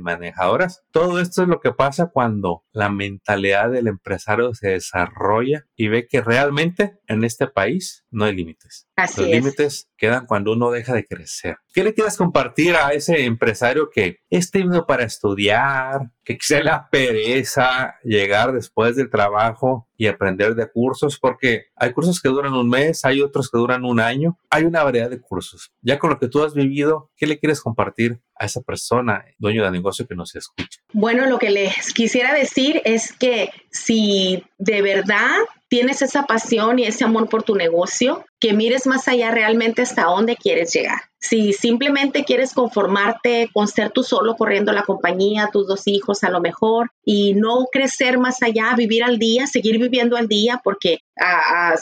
manejadoras? 0.00 0.82
Todo 0.90 1.20
esto 1.20 1.42
es 1.42 1.48
lo 1.48 1.60
que 1.60 1.72
pasa 1.72 2.10
cuando 2.12 2.64
la 2.72 2.90
mentalidad 2.90 3.70
del 3.70 3.86
empresario 3.86 4.52
se 4.54 4.70
desarrolla 4.70 5.66
y 5.76 5.88
ve 5.88 6.08
que 6.08 6.20
realmente 6.20 6.98
en 7.06 7.22
este 7.22 7.46
país 7.46 8.04
no 8.10 8.24
hay 8.24 8.34
límites. 8.34 8.88
Los 9.16 9.28
límites 9.28 9.88
quedan 9.96 10.26
cuando 10.26 10.52
uno 10.52 10.70
deja 10.70 10.94
de 10.94 11.06
crecer. 11.06 11.56
¿Qué 11.72 11.83
le 11.84 11.94
quieres 11.94 12.16
compartir 12.16 12.74
a 12.74 12.90
ese 12.90 13.24
empresario 13.24 13.90
que 13.90 14.18
es 14.30 14.50
tímido 14.50 14.86
para 14.86 15.04
estudiar, 15.04 16.10
que 16.24 16.36
quizá 16.36 16.60
la 16.62 16.88
pereza 16.90 17.96
llegar 18.02 18.52
después 18.52 18.96
del 18.96 19.10
trabajo 19.10 19.88
y 19.96 20.06
aprender 20.06 20.54
de 20.54 20.70
cursos? 20.70 21.18
Porque 21.18 21.66
hay 21.76 21.92
cursos 21.92 22.20
que 22.20 22.28
duran 22.28 22.54
un 22.54 22.68
mes, 22.68 23.04
hay 23.04 23.20
otros 23.20 23.50
que 23.50 23.58
duran 23.58 23.84
un 23.84 24.00
año, 24.00 24.38
hay 24.50 24.64
una 24.64 24.82
variedad 24.82 25.10
de 25.10 25.20
cursos. 25.20 25.72
Ya 25.82 25.98
con 25.98 26.10
lo 26.10 26.18
que 26.18 26.28
tú 26.28 26.42
has 26.42 26.54
vivido, 26.54 27.10
¿qué 27.16 27.26
le 27.26 27.38
quieres 27.38 27.60
compartir 27.60 28.20
a 28.36 28.46
esa 28.46 28.62
persona, 28.62 29.24
dueño 29.38 29.64
de 29.64 29.70
negocio 29.70 30.06
que 30.06 30.16
nos 30.16 30.34
escucha? 30.34 30.80
Bueno, 30.92 31.26
lo 31.26 31.38
que 31.38 31.50
les 31.50 31.92
quisiera 31.92 32.34
decir 32.34 32.80
es 32.84 33.12
que 33.12 33.50
si 33.70 34.44
de 34.58 34.82
verdad 34.82 35.36
tienes 35.68 36.02
esa 36.02 36.24
pasión 36.24 36.78
y 36.78 36.84
ese 36.84 37.04
amor 37.04 37.28
por 37.28 37.42
tu 37.42 37.54
negocio, 37.54 38.24
que 38.44 38.52
mires 38.52 38.86
más 38.86 39.08
allá 39.08 39.30
realmente 39.30 39.80
hasta 39.80 40.04
dónde 40.04 40.36
quieres 40.36 40.70
llegar. 40.74 41.00
Si 41.18 41.54
simplemente 41.54 42.24
quieres 42.24 42.52
conformarte 42.52 43.48
con 43.54 43.66
ser 43.66 43.90
tú 43.90 44.02
solo 44.02 44.36
corriendo 44.36 44.70
la 44.72 44.82
compañía, 44.82 45.48
tus 45.50 45.66
dos 45.66 45.86
hijos 45.86 46.22
a 46.22 46.28
lo 46.28 46.42
mejor, 46.42 46.90
y 47.02 47.32
no 47.32 47.64
crecer 47.72 48.18
más 48.18 48.42
allá, 48.42 48.74
vivir 48.76 49.02
al 49.02 49.18
día, 49.18 49.46
seguir 49.46 49.78
viviendo 49.78 50.18
al 50.18 50.28
día, 50.28 50.60
porque 50.62 50.98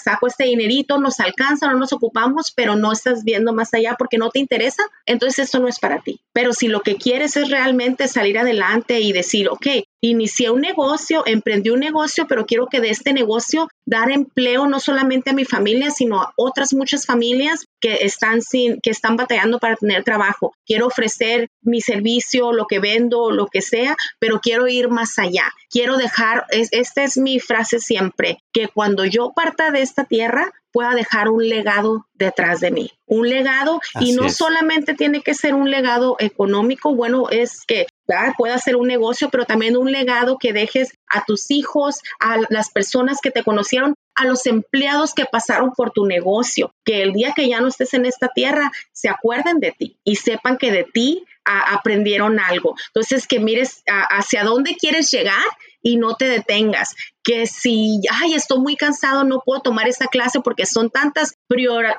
saco 0.01 0.29
este 0.29 0.44
dinerito, 0.44 0.98
nos 0.98 1.18
alcanza, 1.18 1.66
no 1.66 1.79
nos 1.79 1.92
ocupamos, 1.92 2.53
pero 2.55 2.77
no 2.77 2.92
estás 2.92 3.25
viendo 3.25 3.53
más 3.53 3.75
allá 3.75 3.96
porque 3.98 4.18
no 4.18 4.31
te 4.31 4.38
interesa, 4.38 4.85
entonces 5.07 5.46
esto 5.46 5.59
no 5.59 5.66
es 5.66 5.81
para 5.81 6.01
ti. 6.03 6.20
Pero 6.33 6.53
si 6.53 6.68
lo 6.68 6.83
que 6.83 6.94
quieres 6.94 7.37
es 7.37 7.51
realmente 7.51 8.07
salir 8.07 8.38
adelante 8.38 9.01
y 9.01 9.11
decir, 9.11 9.48
ok, 9.48 9.66
inicié 10.01 10.51
un 10.51 10.61
negocio, 10.61 11.25
emprendí 11.27 11.70
un 11.70 11.81
negocio, 11.81 12.27
pero 12.29 12.46
quiero 12.46 12.68
que 12.68 12.81
de 12.81 12.90
este 12.90 13.12
negocio 13.12 13.68
dar 13.87 14.12
empleo 14.12 14.68
no 14.68 14.79
solamente 14.79 15.31
a 15.31 15.35
mi 15.35 15.44
familia, 15.44 15.90
sino 15.90 16.20
a 16.20 16.33
otras 16.52 16.72
muchas 16.74 17.06
familias 17.06 17.66
que 17.80 17.98
están 18.02 18.42
sin, 18.42 18.80
que 18.80 18.90
están 18.90 19.16
batallando 19.16 19.58
para 19.58 19.76
tener 19.76 20.04
trabajo. 20.04 20.54
Quiero 20.66 20.86
ofrecer 20.86 21.48
mi 21.62 21.80
servicio, 21.80 22.52
lo 22.52 22.66
que 22.66 22.78
vendo, 22.78 23.30
lo 23.30 23.46
que 23.46 23.62
sea, 23.62 23.96
pero 24.18 24.40
quiero 24.40 24.68
ir 24.68 24.88
más 24.88 25.18
allá. 25.18 25.52
Quiero 25.70 25.96
dejar, 25.96 26.44
esta 26.50 27.02
es 27.02 27.16
mi 27.16 27.40
frase 27.40 27.80
siempre, 27.80 28.38
que 28.52 28.68
cuando 28.68 29.04
yo 29.04 29.32
parta 29.34 29.70
de 29.70 29.80
esta 29.80 30.04
tierra, 30.04 30.52
pueda 30.72 30.94
dejar 30.94 31.28
un 31.28 31.48
legado 31.48 32.06
detrás 32.14 32.60
de 32.60 32.70
mí. 32.70 32.90
Un 33.06 33.28
legado 33.28 33.80
y 34.00 34.12
no 34.12 34.30
solamente 34.30 34.94
tiene 34.94 35.22
que 35.22 35.34
ser 35.34 35.54
un 35.54 35.70
legado 35.70 36.16
económico, 36.18 36.94
bueno, 36.94 37.28
es 37.30 37.64
que 37.66 37.86
pueda 38.36 38.58
ser 38.58 38.76
un 38.76 38.88
negocio, 38.88 39.28
pero 39.30 39.44
también 39.44 39.76
un 39.76 39.92
legado 39.92 40.38
que 40.38 40.52
dejes 40.52 40.92
a 41.08 41.24
tus 41.24 41.50
hijos, 41.50 42.00
a 42.20 42.38
las 42.48 42.70
personas 42.70 43.18
que 43.22 43.30
te 43.30 43.44
conocieron, 43.44 43.94
a 44.14 44.25
los 44.27 44.46
empleados 44.46 45.14
que 45.14 45.25
pasaron 45.25 45.72
por 45.72 45.90
tu 45.90 46.07
negocio, 46.07 46.75
que 46.85 47.03
el 47.03 47.12
día 47.12 47.33
que 47.35 47.48
ya 47.48 47.61
no 47.61 47.68
estés 47.68 47.94
en 47.94 48.07
esta 48.07 48.29
tierra 48.29 48.70
se 48.92 49.09
acuerden 49.09 49.59
de 49.59 49.72
ti 49.72 49.96
y 50.05 50.16
sepan 50.16 50.59
que 50.59 50.70
de 50.70 50.85
ti 50.85 51.25
aprendieron 51.44 52.38
algo. 52.38 52.77
Entonces, 52.88 53.27
que 53.27 53.40
mires 53.40 53.83
hacia 53.87 54.44
dónde 54.44 54.77
quieres 54.77 55.11
llegar 55.11 55.42
y 55.83 55.96
no 55.96 56.14
te 56.14 56.27
detengas. 56.27 56.94
Que 57.22 57.46
si, 57.46 58.00
ay, 58.11 58.35
estoy 58.35 58.58
muy 58.58 58.76
cansado, 58.76 59.24
no 59.24 59.42
puedo 59.44 59.61
tomar 59.61 59.88
esta 59.88 60.08
clase 60.08 60.40
porque 60.40 60.66
son 60.66 60.90
tantas, 60.90 61.35
prior, 61.46 61.96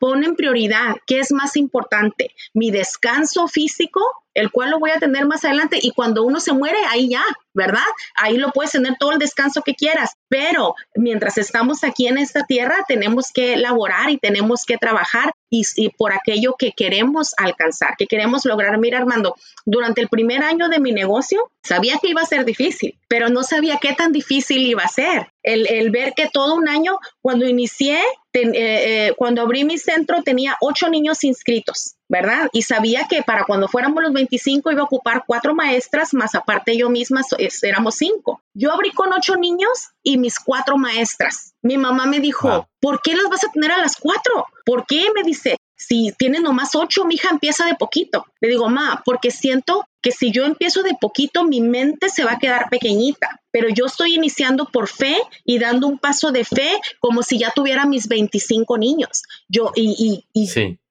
ponen 0.00 0.36
prioridad. 0.36 0.96
¿Qué 1.06 1.18
es 1.18 1.32
más 1.32 1.56
importante? 1.56 2.34
¿Mi 2.52 2.70
descanso 2.70 3.48
físico 3.48 4.00
el 4.36 4.50
cual 4.50 4.70
lo 4.70 4.78
voy 4.78 4.90
a 4.90 4.98
tener 4.98 5.26
más 5.26 5.44
adelante 5.44 5.78
y 5.80 5.92
cuando 5.92 6.22
uno 6.22 6.40
se 6.40 6.52
muere, 6.52 6.76
ahí 6.90 7.08
ya, 7.08 7.24
¿verdad? 7.54 7.80
Ahí 8.14 8.36
lo 8.36 8.52
puedes 8.52 8.70
tener 8.72 8.96
todo 8.98 9.12
el 9.12 9.18
descanso 9.18 9.62
que 9.62 9.74
quieras, 9.74 10.12
pero 10.28 10.74
mientras 10.94 11.38
estamos 11.38 11.82
aquí 11.84 12.06
en 12.06 12.18
esta 12.18 12.44
tierra, 12.44 12.84
tenemos 12.86 13.32
que 13.32 13.56
laborar 13.56 14.10
y 14.10 14.18
tenemos 14.18 14.64
que 14.66 14.76
trabajar 14.76 15.32
y, 15.48 15.88
por 15.96 16.12
aquello 16.12 16.54
que 16.58 16.72
queremos 16.72 17.32
alcanzar, 17.38 17.94
que 17.96 18.06
queremos 18.06 18.44
lograr. 18.44 18.76
Mira, 18.78 18.98
Armando, 18.98 19.36
durante 19.64 20.02
el 20.02 20.08
primer 20.08 20.42
año 20.42 20.68
de 20.68 20.80
mi 20.80 20.92
negocio, 20.92 21.50
sabía 21.62 21.98
que 22.02 22.10
iba 22.10 22.20
a 22.20 22.26
ser 22.26 22.44
difícil, 22.44 22.98
pero 23.08 23.30
no 23.30 23.42
sabía 23.42 23.78
qué 23.80 23.94
tan 23.94 24.12
difícil 24.12 24.65
iba 24.66 24.82
a 24.82 24.88
ser. 24.88 25.32
El, 25.42 25.66
el 25.68 25.90
ver 25.90 26.12
que 26.14 26.28
todo 26.28 26.54
un 26.54 26.68
año, 26.68 26.98
cuando 27.20 27.46
inicié, 27.46 27.98
eh, 28.36 28.50
eh, 28.54 29.14
cuando 29.16 29.40
abrí 29.40 29.64
mi 29.64 29.78
centro, 29.78 30.22
tenía 30.22 30.56
ocho 30.60 30.88
niños 30.90 31.24
inscritos, 31.24 31.94
¿verdad? 32.08 32.48
Y 32.52 32.62
sabía 32.62 33.06
que 33.08 33.22
para 33.22 33.44
cuando 33.44 33.66
fuéramos 33.66 34.02
los 34.02 34.12
25 34.12 34.72
iba 34.72 34.82
a 34.82 34.84
ocupar 34.84 35.24
cuatro 35.26 35.54
maestras, 35.54 36.12
más 36.12 36.34
aparte 36.34 36.76
yo 36.76 36.90
misma 36.90 37.22
éramos 37.62 37.94
cinco. 37.96 38.42
Yo 38.52 38.72
abrí 38.72 38.90
con 38.90 39.12
ocho 39.12 39.36
niños 39.36 39.90
y 40.02 40.18
mis 40.18 40.38
cuatro 40.38 40.76
maestras. 40.76 41.54
Mi 41.62 41.78
mamá 41.78 42.06
me 42.06 42.20
dijo, 42.20 42.68
¿por 42.80 43.00
qué 43.00 43.16
las 43.16 43.28
vas 43.30 43.44
a 43.44 43.50
tener 43.50 43.72
a 43.72 43.78
las 43.78 43.96
cuatro? 43.96 44.46
¿Por 44.64 44.84
qué? 44.86 45.06
Me 45.14 45.22
dice, 45.22 45.56
si 45.76 46.12
tienes 46.18 46.42
nomás 46.42 46.74
ocho, 46.74 47.04
mi 47.04 47.14
hija 47.14 47.30
empieza 47.30 47.64
de 47.66 47.74
poquito. 47.74 48.26
Le 48.40 48.48
digo, 48.48 48.68
ma, 48.68 49.02
porque 49.04 49.30
siento 49.30 49.86
que 50.02 50.12
si 50.12 50.30
yo 50.30 50.44
empiezo 50.44 50.82
de 50.82 50.94
poquito, 51.00 51.44
mi 51.44 51.60
mente 51.60 52.08
se 52.08 52.24
va 52.24 52.32
a 52.32 52.38
quedar 52.38 52.68
pequeñita, 52.70 53.40
pero 53.50 53.68
yo 53.68 53.86
estoy 53.86 54.14
iniciando 54.14 54.66
por 54.66 54.88
fe 54.88 55.16
y 55.44 55.58
dando 55.58 55.88
un 55.88 55.98
paso 55.98 56.30
de 56.30 56.44
fe 56.44 56.78
como 57.00 57.22
si 57.22 57.38
ya 57.38 57.50
tuviera 57.50 57.86
mis 57.86 58.06
25 58.06 58.78
niños. 58.78 59.22
Yo, 59.48 59.72
y, 59.74 60.24
y, 60.32 60.46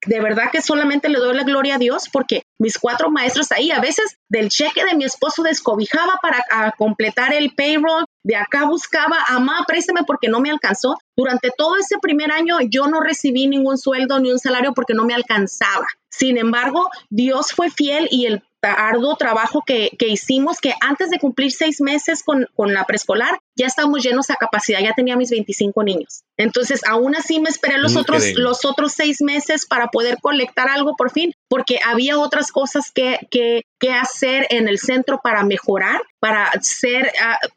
de 0.06 0.20
verdad 0.20 0.52
que 0.52 0.62
solamente 0.62 1.10
le 1.10 1.20
doy 1.20 1.36
la 1.36 1.44
gloria 1.44 1.76
a 1.76 1.78
Dios 1.78 2.10
porque 2.12 2.44
mis 2.60 2.78
cuatro 2.78 3.10
maestros 3.10 3.52
ahí, 3.52 3.72
a 3.72 3.80
veces 3.80 4.18
del 4.30 4.50
cheque 4.50 4.84
de 4.86 4.96
mi 4.96 5.06
esposo 5.06 5.44
descobijaba 5.44 6.20
para 6.22 6.72
completar 6.78 7.34
el 7.34 7.54
payroll, 7.54 8.06
de 8.24 8.36
acá 8.36 8.66
buscaba, 8.66 9.18
amá, 9.28 9.64
préstame 9.68 10.02
porque 10.06 10.28
no 10.28 10.40
me 10.40 10.52
alcanzó. 10.52 10.98
Durante 11.16 11.52
todo 11.56 11.78
ese 11.78 11.98
primer 12.02 12.32
año 12.32 12.58
yo 12.70 12.88
no 12.88 13.00
recibí 13.00 13.48
ningún 13.48 13.78
sueldo 13.78 14.20
ni 14.20 14.32
un 14.32 14.40
salario 14.40 14.74
porque 14.74 14.94
no 14.94 15.06
me 15.06 15.14
alcanzaba. 15.14 15.86
Sin 16.18 16.38
embargo, 16.38 16.90
Dios 17.10 17.52
fue 17.52 17.70
fiel 17.70 18.08
y 18.10 18.26
el 18.26 18.44
arduo 18.62 19.16
trabajo 19.16 19.64
que, 19.66 19.92
hicimos, 20.00 20.60
que 20.60 20.74
antes 20.82 21.10
de 21.10 21.20
cumplir 21.20 21.52
seis 21.52 21.82
meses 21.82 22.24
con, 22.24 22.48
la 22.74 22.86
preescolar, 22.86 23.40
ya 23.56 23.68
estábamos 23.68 24.04
llenos 24.04 24.30
a 24.30 24.36
capacidad, 24.36 24.80
ya 24.80 24.94
tenía 24.94 25.16
mis 25.16 25.30
25 25.30 25.84
niños. 25.84 26.24
Entonces, 26.38 26.82
aún 26.88 27.16
así 27.16 27.40
me 27.40 27.50
esperé 27.50 27.78
los 27.78 27.96
otros, 27.96 28.34
los 28.36 28.66
otros 28.66 28.94
seis 28.94 29.22
meses 29.22 29.66
para 29.66 29.88
poder 29.88 30.18
colectar 30.22 30.68
algo 30.70 30.96
por 30.96 31.12
fin, 31.12 31.34
porque 31.48 31.80
había 31.86 32.20
otras 32.20 32.52
cosas 32.52 32.92
que, 32.94 33.20
que, 33.30 33.64
hacer 34.02 34.48
en 34.50 34.68
el 34.68 34.80
centro 34.80 35.20
para 35.24 35.44
mejorar, 35.44 36.02
para 36.20 36.52
ser, 36.60 37.14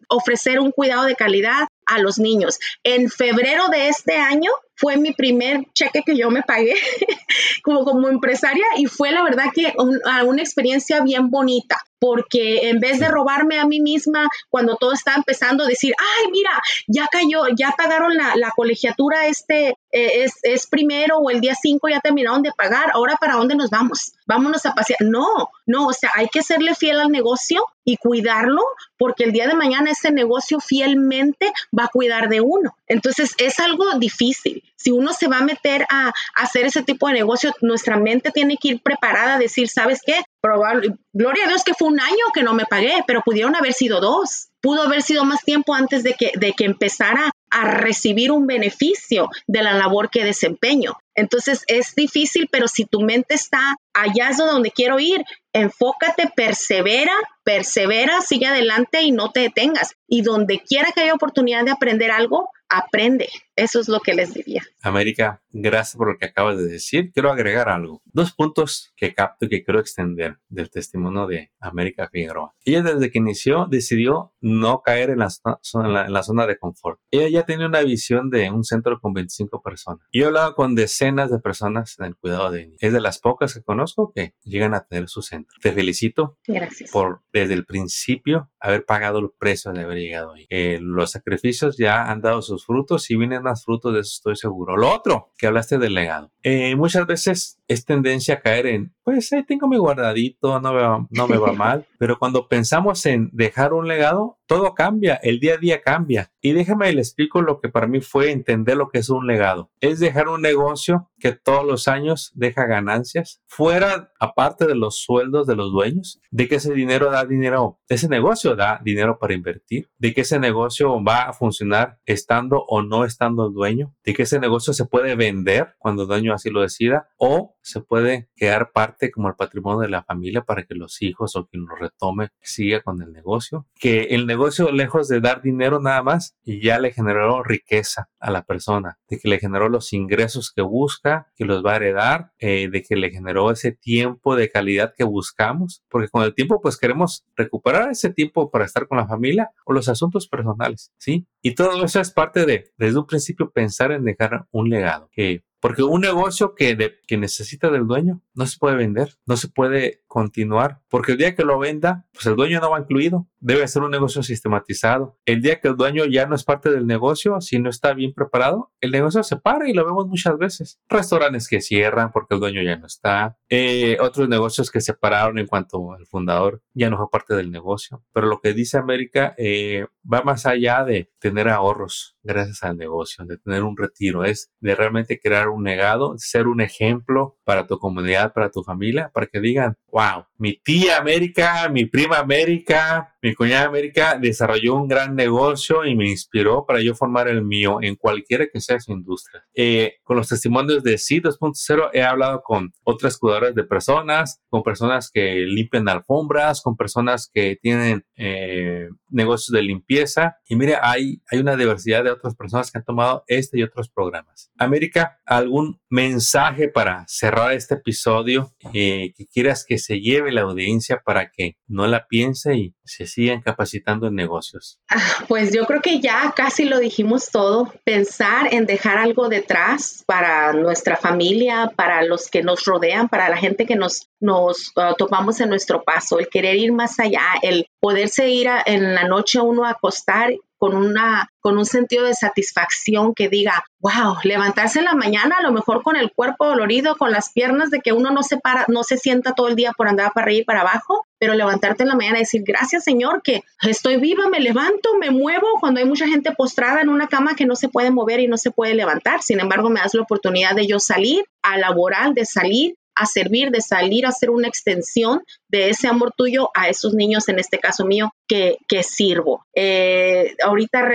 ofrecer 0.08 0.60
un 0.60 0.72
cuidado 0.72 1.04
de 1.04 1.16
calidad 1.16 1.66
a 1.86 1.98
los 1.98 2.18
niños. 2.18 2.58
En 2.84 3.08
febrero 3.08 3.68
de 3.68 3.88
este 3.88 4.16
año 4.16 4.50
fue 4.74 4.98
mi 4.98 5.12
primer 5.12 5.64
cheque 5.72 6.02
que 6.04 6.18
yo 6.18 6.30
me 6.30 6.42
pagué 6.42 6.74
como, 7.64 7.84
como 7.84 8.08
empresaria 8.08 8.66
y 8.76 8.84
fue 8.86 9.10
la 9.10 9.24
verdad 9.24 9.46
que 9.54 9.72
una 9.78 10.42
experiencia 10.42 11.00
bien 11.00 11.30
bonita 11.30 11.82
porque 11.98 12.68
en 12.68 12.80
vez 12.80 13.00
de 13.00 13.08
robarme 13.08 13.58
a 13.58 13.66
mí 13.66 13.80
misma 13.80 14.28
cuando 14.50 14.76
todo 14.76 14.92
está 14.92 15.14
empezando 15.14 15.64
a 15.64 15.68
decir, 15.68 15.94
ay, 15.98 16.30
mira, 16.30 16.50
ya 16.86 17.06
cayó, 17.10 17.44
ya 17.56 17.74
pagaron 17.76 18.16
la, 18.16 18.36
la 18.36 18.50
colegiatura, 18.54 19.26
este 19.26 19.76
eh, 19.90 20.24
es, 20.24 20.32
es, 20.42 20.66
primero 20.66 21.18
o 21.18 21.30
el 21.30 21.40
día 21.40 21.54
5 21.54 21.88
ya 21.88 22.00
terminaron 22.00 22.42
de 22.42 22.52
pagar, 22.52 22.90
ahora 22.92 23.16
para 23.16 23.34
dónde 23.34 23.54
nos 23.54 23.70
vamos? 23.70 24.12
Vámonos 24.26 24.66
a 24.66 24.74
pasear. 24.74 25.00
No, 25.00 25.50
no, 25.66 25.86
o 25.86 25.92
sea, 25.92 26.10
hay 26.14 26.28
que 26.28 26.42
serle 26.42 26.74
fiel 26.74 27.00
al 27.00 27.08
negocio 27.08 27.64
y 27.84 27.96
cuidarlo 27.96 28.62
porque 28.98 29.24
el 29.24 29.32
día 29.32 29.48
de 29.48 29.54
mañana 29.54 29.90
ese 29.90 30.10
negocio 30.10 30.60
fielmente 30.60 31.50
va 31.76 31.84
a 31.84 31.88
cuidar 31.88 32.28
de 32.28 32.42
uno. 32.42 32.76
Entonces 32.86 33.34
es 33.38 33.58
algo 33.60 33.98
difícil. 33.98 34.62
Si 34.76 34.90
uno 34.90 35.14
se 35.14 35.26
va 35.26 35.38
a 35.38 35.44
meter 35.44 35.86
a, 35.88 36.12
hacer 36.34 36.66
ese 36.66 36.82
tipo 36.82 37.08
de 37.08 37.14
negocio, 37.14 37.54
nuestra 37.62 37.96
mente 37.96 38.30
tiene 38.30 38.58
que 38.58 38.68
ir 38.68 38.82
preparada 38.82 39.36
a 39.36 39.38
decir, 39.38 39.68
¿sabes 39.68 40.00
qué? 40.04 40.20
Probable, 40.42 40.96
gloria 41.14 41.46
a 41.46 41.48
Dios 41.48 41.64
que 41.64 41.72
fue 41.72 41.88
un 41.88 41.98
año 41.98 42.26
que 42.34 42.42
no 42.42 42.52
me 42.52 42.66
pagué, 42.66 43.02
pero 43.06 43.22
pudieron 43.22 43.56
haber 43.56 43.72
sido 43.72 44.00
dos. 44.00 44.48
Pudo 44.60 44.82
haber 44.82 45.02
sido 45.02 45.24
más 45.24 45.42
tiempo 45.42 45.72
antes 45.74 46.02
de 46.02 46.12
que, 46.12 46.32
de 46.34 46.52
que 46.52 46.64
empezara 46.64 47.30
a 47.50 47.70
recibir 47.70 48.30
un 48.30 48.46
beneficio 48.46 49.28
de 49.46 49.62
la 49.62 49.72
labor 49.72 50.10
que 50.10 50.24
desempeño. 50.24 50.96
Entonces 51.14 51.64
es 51.66 51.94
difícil, 51.94 52.48
pero 52.50 52.68
si 52.68 52.84
tu 52.84 53.00
mente 53.00 53.34
está 53.34 53.76
allá 53.92 54.30
es 54.30 54.36
donde 54.36 54.70
quiero 54.70 55.00
ir, 55.00 55.24
enfócate, 55.52 56.30
persevera, 56.34 57.14
persevera, 57.42 58.20
sigue 58.20 58.46
adelante 58.46 59.02
y 59.02 59.10
no 59.10 59.32
te 59.32 59.40
detengas. 59.40 59.94
Y 60.06 60.22
donde 60.22 60.60
quiera 60.60 60.92
que 60.92 61.02
haya 61.02 61.14
oportunidad 61.14 61.64
de 61.64 61.72
aprender 61.72 62.10
algo, 62.10 62.50
aprende. 62.68 63.28
Eso 63.58 63.80
es 63.80 63.88
lo 63.88 63.98
que 63.98 64.14
les 64.14 64.32
diría. 64.32 64.62
América, 64.82 65.42
gracias 65.50 65.96
por 65.96 66.12
lo 66.12 66.16
que 66.16 66.26
acabas 66.26 66.58
de 66.58 66.66
decir. 66.66 67.10
Quiero 67.12 67.32
agregar 67.32 67.68
algo. 67.68 68.00
Dos 68.04 68.32
puntos 68.32 68.92
que 68.96 69.14
capto 69.14 69.46
y 69.46 69.48
que 69.48 69.64
quiero 69.64 69.80
extender 69.80 70.38
del 70.48 70.70
testimonio 70.70 71.26
de 71.26 71.50
América 71.58 72.08
Figueroa. 72.08 72.54
Ella 72.64 72.82
desde 72.82 73.10
que 73.10 73.18
inició 73.18 73.66
decidió 73.66 74.32
no 74.40 74.82
caer 74.82 75.10
en 75.10 75.18
la, 75.18 75.28
en 75.74 76.12
la, 76.12 76.22
zona 76.22 76.46
de 76.46 76.56
confort. 76.56 77.00
Ella 77.10 77.28
ya 77.28 77.46
tenía 77.46 77.66
una 77.66 77.80
visión 77.80 78.30
de 78.30 78.48
un 78.48 78.62
centro 78.62 79.00
con 79.00 79.12
25 79.12 79.60
personas. 79.60 80.06
Yo 80.12 80.22
he 80.22 80.26
hablado 80.26 80.54
con 80.54 80.76
decenas 80.76 81.30
de 81.32 81.40
personas 81.40 81.96
en 81.98 82.06
el 82.06 82.16
cuidado 82.16 82.52
de 82.52 82.66
niños. 82.66 82.78
Es 82.80 82.92
de 82.92 83.00
las 83.00 83.18
pocas 83.18 83.54
que 83.54 83.62
conozco 83.62 84.12
que 84.14 84.34
llegan 84.44 84.74
a 84.74 84.84
tener 84.86 85.08
su 85.08 85.22
centro. 85.22 85.56
Te 85.60 85.72
felicito 85.72 86.38
gracias. 86.46 86.92
por 86.92 87.22
desde 87.32 87.54
el 87.54 87.64
principio 87.66 88.50
haber 88.60 88.84
pagado 88.84 89.18
el 89.18 89.30
precio 89.36 89.72
de 89.72 89.82
haber 89.82 89.98
llegado 89.98 90.34
ahí. 90.34 90.46
Eh, 90.48 90.78
los 90.80 91.10
sacrificios 91.10 91.76
ya 91.76 92.08
han 92.08 92.20
dado 92.20 92.40
sus 92.42 92.64
frutos 92.64 93.10
y 93.10 93.16
vienen 93.16 93.47
más 93.48 93.64
frutos 93.64 93.94
de 93.94 94.00
eso 94.00 94.12
estoy 94.16 94.36
seguro. 94.36 94.76
Lo 94.76 94.92
otro, 94.92 95.30
que 95.38 95.46
hablaste 95.46 95.78
del 95.78 95.94
legado. 95.94 96.30
Eh, 96.42 96.76
muchas 96.76 97.06
veces 97.06 97.60
es 97.66 97.84
tendencia 97.84 98.34
a 98.34 98.40
caer 98.40 98.66
en, 98.66 98.94
pues 99.02 99.32
ahí 99.32 99.44
tengo 99.44 99.68
mi 99.68 99.78
guardadito, 99.78 100.60
no 100.60 100.72
me 100.72 100.80
va, 100.82 101.06
no 101.10 101.28
me 101.28 101.38
va 101.38 101.52
mal, 101.54 101.86
pero 101.98 102.18
cuando 102.18 102.48
pensamos 102.48 103.04
en 103.06 103.30
dejar 103.32 103.72
un 103.72 103.88
legado, 103.88 104.37
todo 104.48 104.74
cambia, 104.74 105.14
el 105.22 105.38
día 105.40 105.54
a 105.54 105.58
día 105.58 105.82
cambia. 105.82 106.32
Y 106.40 106.52
déjame 106.52 106.92
le 106.92 107.02
explico 107.02 107.42
lo 107.42 107.60
que 107.60 107.68
para 107.68 107.86
mí 107.86 108.00
fue 108.00 108.32
entender 108.32 108.76
lo 108.76 108.88
que 108.88 108.98
es 108.98 109.10
un 109.10 109.26
legado. 109.26 109.70
Es 109.80 110.00
dejar 110.00 110.28
un 110.28 110.40
negocio 110.40 111.10
que 111.18 111.32
todos 111.32 111.66
los 111.66 111.86
años 111.86 112.32
deja 112.34 112.64
ganancias, 112.66 113.42
fuera 113.46 114.12
aparte 114.18 114.66
de 114.66 114.74
los 114.74 114.98
sueldos 114.98 115.46
de 115.46 115.56
los 115.56 115.70
dueños, 115.70 116.20
de 116.30 116.48
que 116.48 116.56
ese 116.56 116.72
dinero 116.72 117.10
da 117.10 117.24
dinero, 117.24 117.80
ese 117.88 118.08
negocio 118.08 118.56
da 118.56 118.80
dinero 118.82 119.18
para 119.18 119.34
invertir, 119.34 119.90
de 119.98 120.14
que 120.14 120.22
ese 120.22 120.38
negocio 120.38 121.02
va 121.02 121.24
a 121.24 121.32
funcionar 121.32 121.98
estando 122.06 122.64
o 122.68 122.82
no 122.82 123.04
estando 123.04 123.48
el 123.48 123.52
dueño, 123.52 123.94
de 124.04 124.14
que 124.14 124.22
ese 124.22 124.38
negocio 124.38 124.72
se 124.72 124.86
puede 124.86 125.14
vender 125.14 125.74
cuando 125.78 126.02
el 126.02 126.08
dueño 126.08 126.32
así 126.32 126.50
lo 126.50 126.62
decida 126.62 127.08
o 127.18 127.56
se 127.60 127.80
puede 127.80 128.30
quedar 128.34 128.70
parte 128.72 129.10
como 129.10 129.28
el 129.28 129.34
patrimonio 129.34 129.80
de 129.80 129.88
la 129.88 130.04
familia 130.04 130.42
para 130.42 130.64
que 130.64 130.74
los 130.74 131.02
hijos 131.02 131.36
o 131.36 131.46
quien 131.46 131.66
lo 131.66 131.76
retome 131.76 132.28
siga 132.40 132.80
con 132.80 133.02
el 133.02 133.12
negocio, 133.12 133.66
que 133.74 134.04
el 134.04 134.26
negocio 134.26 134.37
lejos 134.72 135.08
de 135.08 135.20
dar 135.20 135.42
dinero 135.42 135.80
nada 135.80 136.02
más 136.02 136.36
y 136.44 136.62
ya 136.62 136.78
le 136.78 136.92
generó 136.92 137.42
riqueza 137.42 138.08
a 138.18 138.30
la 138.30 138.42
persona, 138.42 138.98
de 139.08 139.18
que 139.18 139.28
le 139.28 139.38
generó 139.38 139.68
los 139.68 139.92
ingresos 139.92 140.52
que 140.54 140.62
busca, 140.62 141.30
que 141.36 141.44
los 141.44 141.64
va 141.64 141.72
a 141.72 141.76
heredar, 141.76 142.32
eh, 142.38 142.68
de 142.70 142.82
que 142.82 142.96
le 142.96 143.10
generó 143.10 143.50
ese 143.50 143.72
tiempo 143.72 144.36
de 144.36 144.50
calidad 144.50 144.94
que 144.96 145.04
buscamos, 145.04 145.82
porque 145.88 146.08
con 146.08 146.22
el 146.22 146.34
tiempo 146.34 146.60
pues 146.60 146.76
queremos 146.76 147.24
recuperar 147.36 147.90
ese 147.90 148.10
tiempo 148.12 148.50
para 148.50 148.64
estar 148.64 148.86
con 148.86 148.98
la 148.98 149.06
familia 149.06 149.50
o 149.64 149.72
los 149.72 149.88
asuntos 149.88 150.28
personales, 150.28 150.92
¿sí? 150.98 151.26
Y 151.42 151.54
todo 151.54 151.84
eso 151.84 152.00
es 152.00 152.10
parte 152.10 152.46
de, 152.46 152.72
desde 152.76 152.98
un 152.98 153.06
principio, 153.06 153.50
pensar 153.50 153.92
en 153.92 154.04
dejar 154.04 154.46
un 154.50 154.68
legado, 154.68 155.08
que 155.12 155.44
porque 155.60 155.82
un 155.82 156.00
negocio 156.00 156.54
que, 156.54 156.98
que 157.06 157.16
necesita 157.16 157.70
del 157.70 157.86
dueño 157.86 158.22
no 158.34 158.46
se 158.46 158.58
puede 158.58 158.76
vender, 158.76 159.16
no 159.26 159.36
se 159.36 159.48
puede 159.48 160.02
continuar, 160.06 160.80
porque 160.88 161.12
el 161.12 161.18
día 161.18 161.34
que 161.34 161.44
lo 161.44 161.58
venda, 161.58 162.06
pues 162.12 162.26
el 162.26 162.36
dueño 162.36 162.60
no 162.60 162.70
va 162.70 162.80
incluido. 162.80 163.28
Debe 163.40 163.68
ser 163.68 163.82
un 163.82 163.90
negocio 163.90 164.22
sistematizado. 164.22 165.18
El 165.24 165.42
día 165.42 165.60
que 165.60 165.68
el 165.68 165.76
dueño 165.76 166.04
ya 166.06 166.26
no 166.26 166.34
es 166.34 166.44
parte 166.44 166.70
del 166.70 166.86
negocio, 166.86 167.40
si 167.40 167.58
no 167.58 167.70
está 167.70 167.92
bien 167.94 168.12
preparado, 168.12 168.72
el 168.80 168.90
negocio 168.90 169.22
se 169.22 169.36
para 169.36 169.68
y 169.68 169.74
lo 169.74 169.84
vemos 169.84 170.06
muchas 170.06 170.36
veces. 170.38 170.80
Restaurantes 170.88 171.48
que 171.48 171.60
cierran 171.60 172.10
porque 172.10 172.34
el 172.34 172.40
dueño 172.40 172.62
ya 172.62 172.76
no 172.76 172.86
está. 172.86 173.38
Eh, 173.48 173.96
otros 174.00 174.28
negocios 174.28 174.70
que 174.70 174.80
se 174.80 174.94
pararon 174.94 175.38
en 175.38 175.46
cuanto 175.46 175.96
el 175.96 176.06
fundador 176.06 176.62
ya 176.74 176.90
no 176.90 176.96
fue 176.96 177.10
parte 177.10 177.34
del 177.34 177.50
negocio. 177.50 178.04
Pero 178.12 178.26
lo 178.26 178.40
que 178.40 178.54
dice 178.54 178.78
América 178.78 179.34
eh, 179.38 179.86
va 180.10 180.22
más 180.22 180.46
allá 180.46 180.84
de 180.84 181.12
tener 181.20 181.48
ahorros 181.48 182.17
gracias 182.28 182.62
al 182.62 182.76
negocio, 182.76 183.24
de 183.24 183.38
tener 183.38 183.62
un 183.62 183.76
retiro, 183.76 184.24
es 184.24 184.50
de 184.60 184.74
realmente 184.74 185.18
crear 185.18 185.48
un 185.48 185.64
legado, 185.64 186.14
ser 186.18 186.46
un 186.46 186.60
ejemplo 186.60 187.38
para 187.44 187.66
tu 187.66 187.78
comunidad, 187.78 188.32
para 188.32 188.50
tu 188.50 188.62
familia, 188.62 189.10
para 189.12 189.26
que 189.26 189.40
digan, 189.40 189.76
wow, 189.90 190.26
mi 190.36 190.58
tía 190.58 190.98
América, 190.98 191.68
mi 191.68 191.86
prima 191.86 192.18
América, 192.18 193.16
mi 193.20 193.34
cuñada 193.34 193.66
América 193.66 194.18
desarrolló 194.20 194.76
un 194.76 194.88
gran 194.88 195.16
negocio 195.16 195.84
y 195.84 195.96
me 195.96 196.08
inspiró 196.08 196.64
para 196.66 196.80
yo 196.80 196.94
formar 196.94 197.28
el 197.28 197.44
mío 197.44 197.78
en 197.82 197.96
cualquiera 197.96 198.46
que 198.52 198.60
sea 198.60 198.78
su 198.78 198.92
industria. 198.92 199.44
Eh, 199.54 199.94
con 200.04 200.16
los 200.16 200.28
testimonios 200.28 200.82
de 200.84 200.98
C 200.98 201.16
2.0 201.16 201.90
he 201.92 202.02
hablado 202.02 202.42
con 202.42 202.72
otras 202.84 203.18
cuidadoras 203.18 203.54
de 203.54 203.64
personas, 203.64 204.40
con 204.48 204.62
personas 204.62 205.10
que 205.12 205.40
limpian 205.46 205.88
alfombras, 205.88 206.62
con 206.62 206.76
personas 206.76 207.28
que 207.32 207.56
tienen 207.60 208.04
eh, 208.16 208.88
negocios 209.08 209.52
de 209.54 209.62
limpieza. 209.62 210.36
Y 210.46 210.56
mire, 210.56 210.76
hay, 210.80 211.20
hay 211.30 211.40
una 211.40 211.56
diversidad 211.56 212.04
de 212.04 212.10
otras 212.10 212.36
personas 212.36 212.70
que 212.70 212.78
han 212.78 212.84
tomado 212.84 213.24
este 213.26 213.58
y 213.58 213.62
otros 213.62 213.90
programas. 213.90 214.52
América, 214.58 215.18
¿algún 215.26 215.80
mensaje 215.90 216.68
para 216.68 217.04
cerrar 217.08 217.52
este 217.52 217.74
episodio 217.74 218.54
eh, 218.72 219.12
que 219.16 219.26
quieras 219.26 219.64
que 219.66 219.78
se 219.78 220.00
lleve 220.00 220.30
la 220.30 220.42
audiencia 220.42 221.02
para 221.04 221.30
que 221.30 221.56
no 221.66 221.86
la 221.86 222.06
piense 222.06 222.56
y 222.56 222.74
se 222.84 223.07
sigan 223.08 223.40
capacitando 223.40 224.06
en 224.06 224.14
negocios? 224.14 224.78
Ah, 224.88 225.24
pues 225.26 225.52
yo 225.52 225.66
creo 225.66 225.82
que 225.82 226.00
ya 226.00 226.32
casi 226.36 226.64
lo 226.64 226.78
dijimos 226.78 227.30
todo. 227.30 227.72
Pensar 227.84 228.54
en 228.54 228.66
dejar 228.66 228.98
algo 228.98 229.28
detrás 229.28 230.04
para 230.06 230.52
nuestra 230.52 230.96
familia, 230.96 231.72
para 231.74 232.02
los 232.02 232.28
que 232.28 232.42
nos 232.42 232.64
rodean, 232.64 233.08
para 233.08 233.28
la 233.28 233.36
gente 233.36 233.66
que 233.66 233.74
nos, 233.76 234.08
nos 234.20 234.72
uh, 234.76 234.94
topamos 234.96 235.40
en 235.40 235.48
nuestro 235.48 235.82
paso, 235.82 236.18
el 236.18 236.28
querer 236.28 236.56
ir 236.56 236.72
más 236.72 237.00
allá, 237.00 237.24
el 237.42 237.66
poderse 237.80 238.28
ir 238.28 238.48
en 238.66 238.94
la 238.94 239.08
noche 239.08 239.40
uno 239.40 239.64
a 239.64 239.70
acostar 239.70 240.30
con, 240.58 240.74
una, 240.74 241.30
con 241.40 241.56
un 241.56 241.64
sentido 241.64 242.04
de 242.04 242.14
satisfacción 242.14 243.14
que 243.14 243.28
diga, 243.28 243.64
wow, 243.80 244.16
levantarse 244.24 244.80
en 244.80 244.86
la 244.86 244.94
mañana 244.94 245.36
a 245.38 245.42
lo 245.42 245.52
mejor 245.52 245.82
con 245.82 245.96
el 245.96 246.12
cuerpo 246.12 246.46
dolorido, 246.46 246.96
con 246.96 247.12
las 247.12 247.30
piernas 247.32 247.70
de 247.70 247.80
que 247.80 247.92
uno 247.92 248.10
no 248.10 248.22
se 248.22 248.38
para, 248.38 248.64
no 248.68 248.82
se 248.82 248.98
sienta 248.98 249.32
todo 249.32 249.48
el 249.48 249.56
día 249.56 249.72
por 249.72 249.88
andar 249.88 250.12
para 250.12 250.26
arriba 250.26 250.42
y 250.42 250.44
para 250.44 250.60
abajo, 250.60 251.06
pero 251.18 251.34
levantarte 251.34 251.84
en 251.84 251.88
la 251.88 251.96
mañana 251.96 252.18
y 252.18 252.22
decir, 252.22 252.42
gracias 252.44 252.84
Señor, 252.84 253.22
que 253.22 253.42
estoy 253.62 253.96
viva, 253.96 254.28
me 254.28 254.40
levanto, 254.40 254.96
me 255.00 255.10
muevo, 255.10 255.46
cuando 255.60 255.80
hay 255.80 255.86
mucha 255.86 256.06
gente 256.06 256.32
postrada 256.32 256.80
en 256.80 256.88
una 256.88 257.08
cama 257.08 257.34
que 257.34 257.46
no 257.46 257.56
se 257.56 257.68
puede 257.68 257.90
mover 257.90 258.20
y 258.20 258.28
no 258.28 258.36
se 258.36 258.50
puede 258.50 258.74
levantar. 258.74 259.22
Sin 259.22 259.40
embargo, 259.40 259.70
me 259.70 259.80
das 259.80 259.94
la 259.94 260.02
oportunidad 260.02 260.54
de 260.54 260.66
yo 260.66 260.80
salir 260.80 261.24
a 261.42 261.56
laborar, 261.56 262.14
de 262.14 262.24
salir 262.24 262.74
a 262.98 263.06
servir, 263.06 263.50
de 263.50 263.60
salir 263.60 264.04
a 264.04 264.10
hacer 264.10 264.30
una 264.30 264.48
extensión 264.48 265.22
de 265.48 265.70
ese 265.70 265.88
amor 265.88 266.12
tuyo 266.16 266.50
a 266.54 266.68
esos 266.68 266.94
niños, 266.94 267.28
en 267.28 267.38
este 267.38 267.58
caso 267.58 267.86
mío, 267.86 268.12
que, 268.26 268.58
que 268.68 268.82
sirvo. 268.82 269.46
Eh, 269.54 270.36
ahorita 270.42 270.90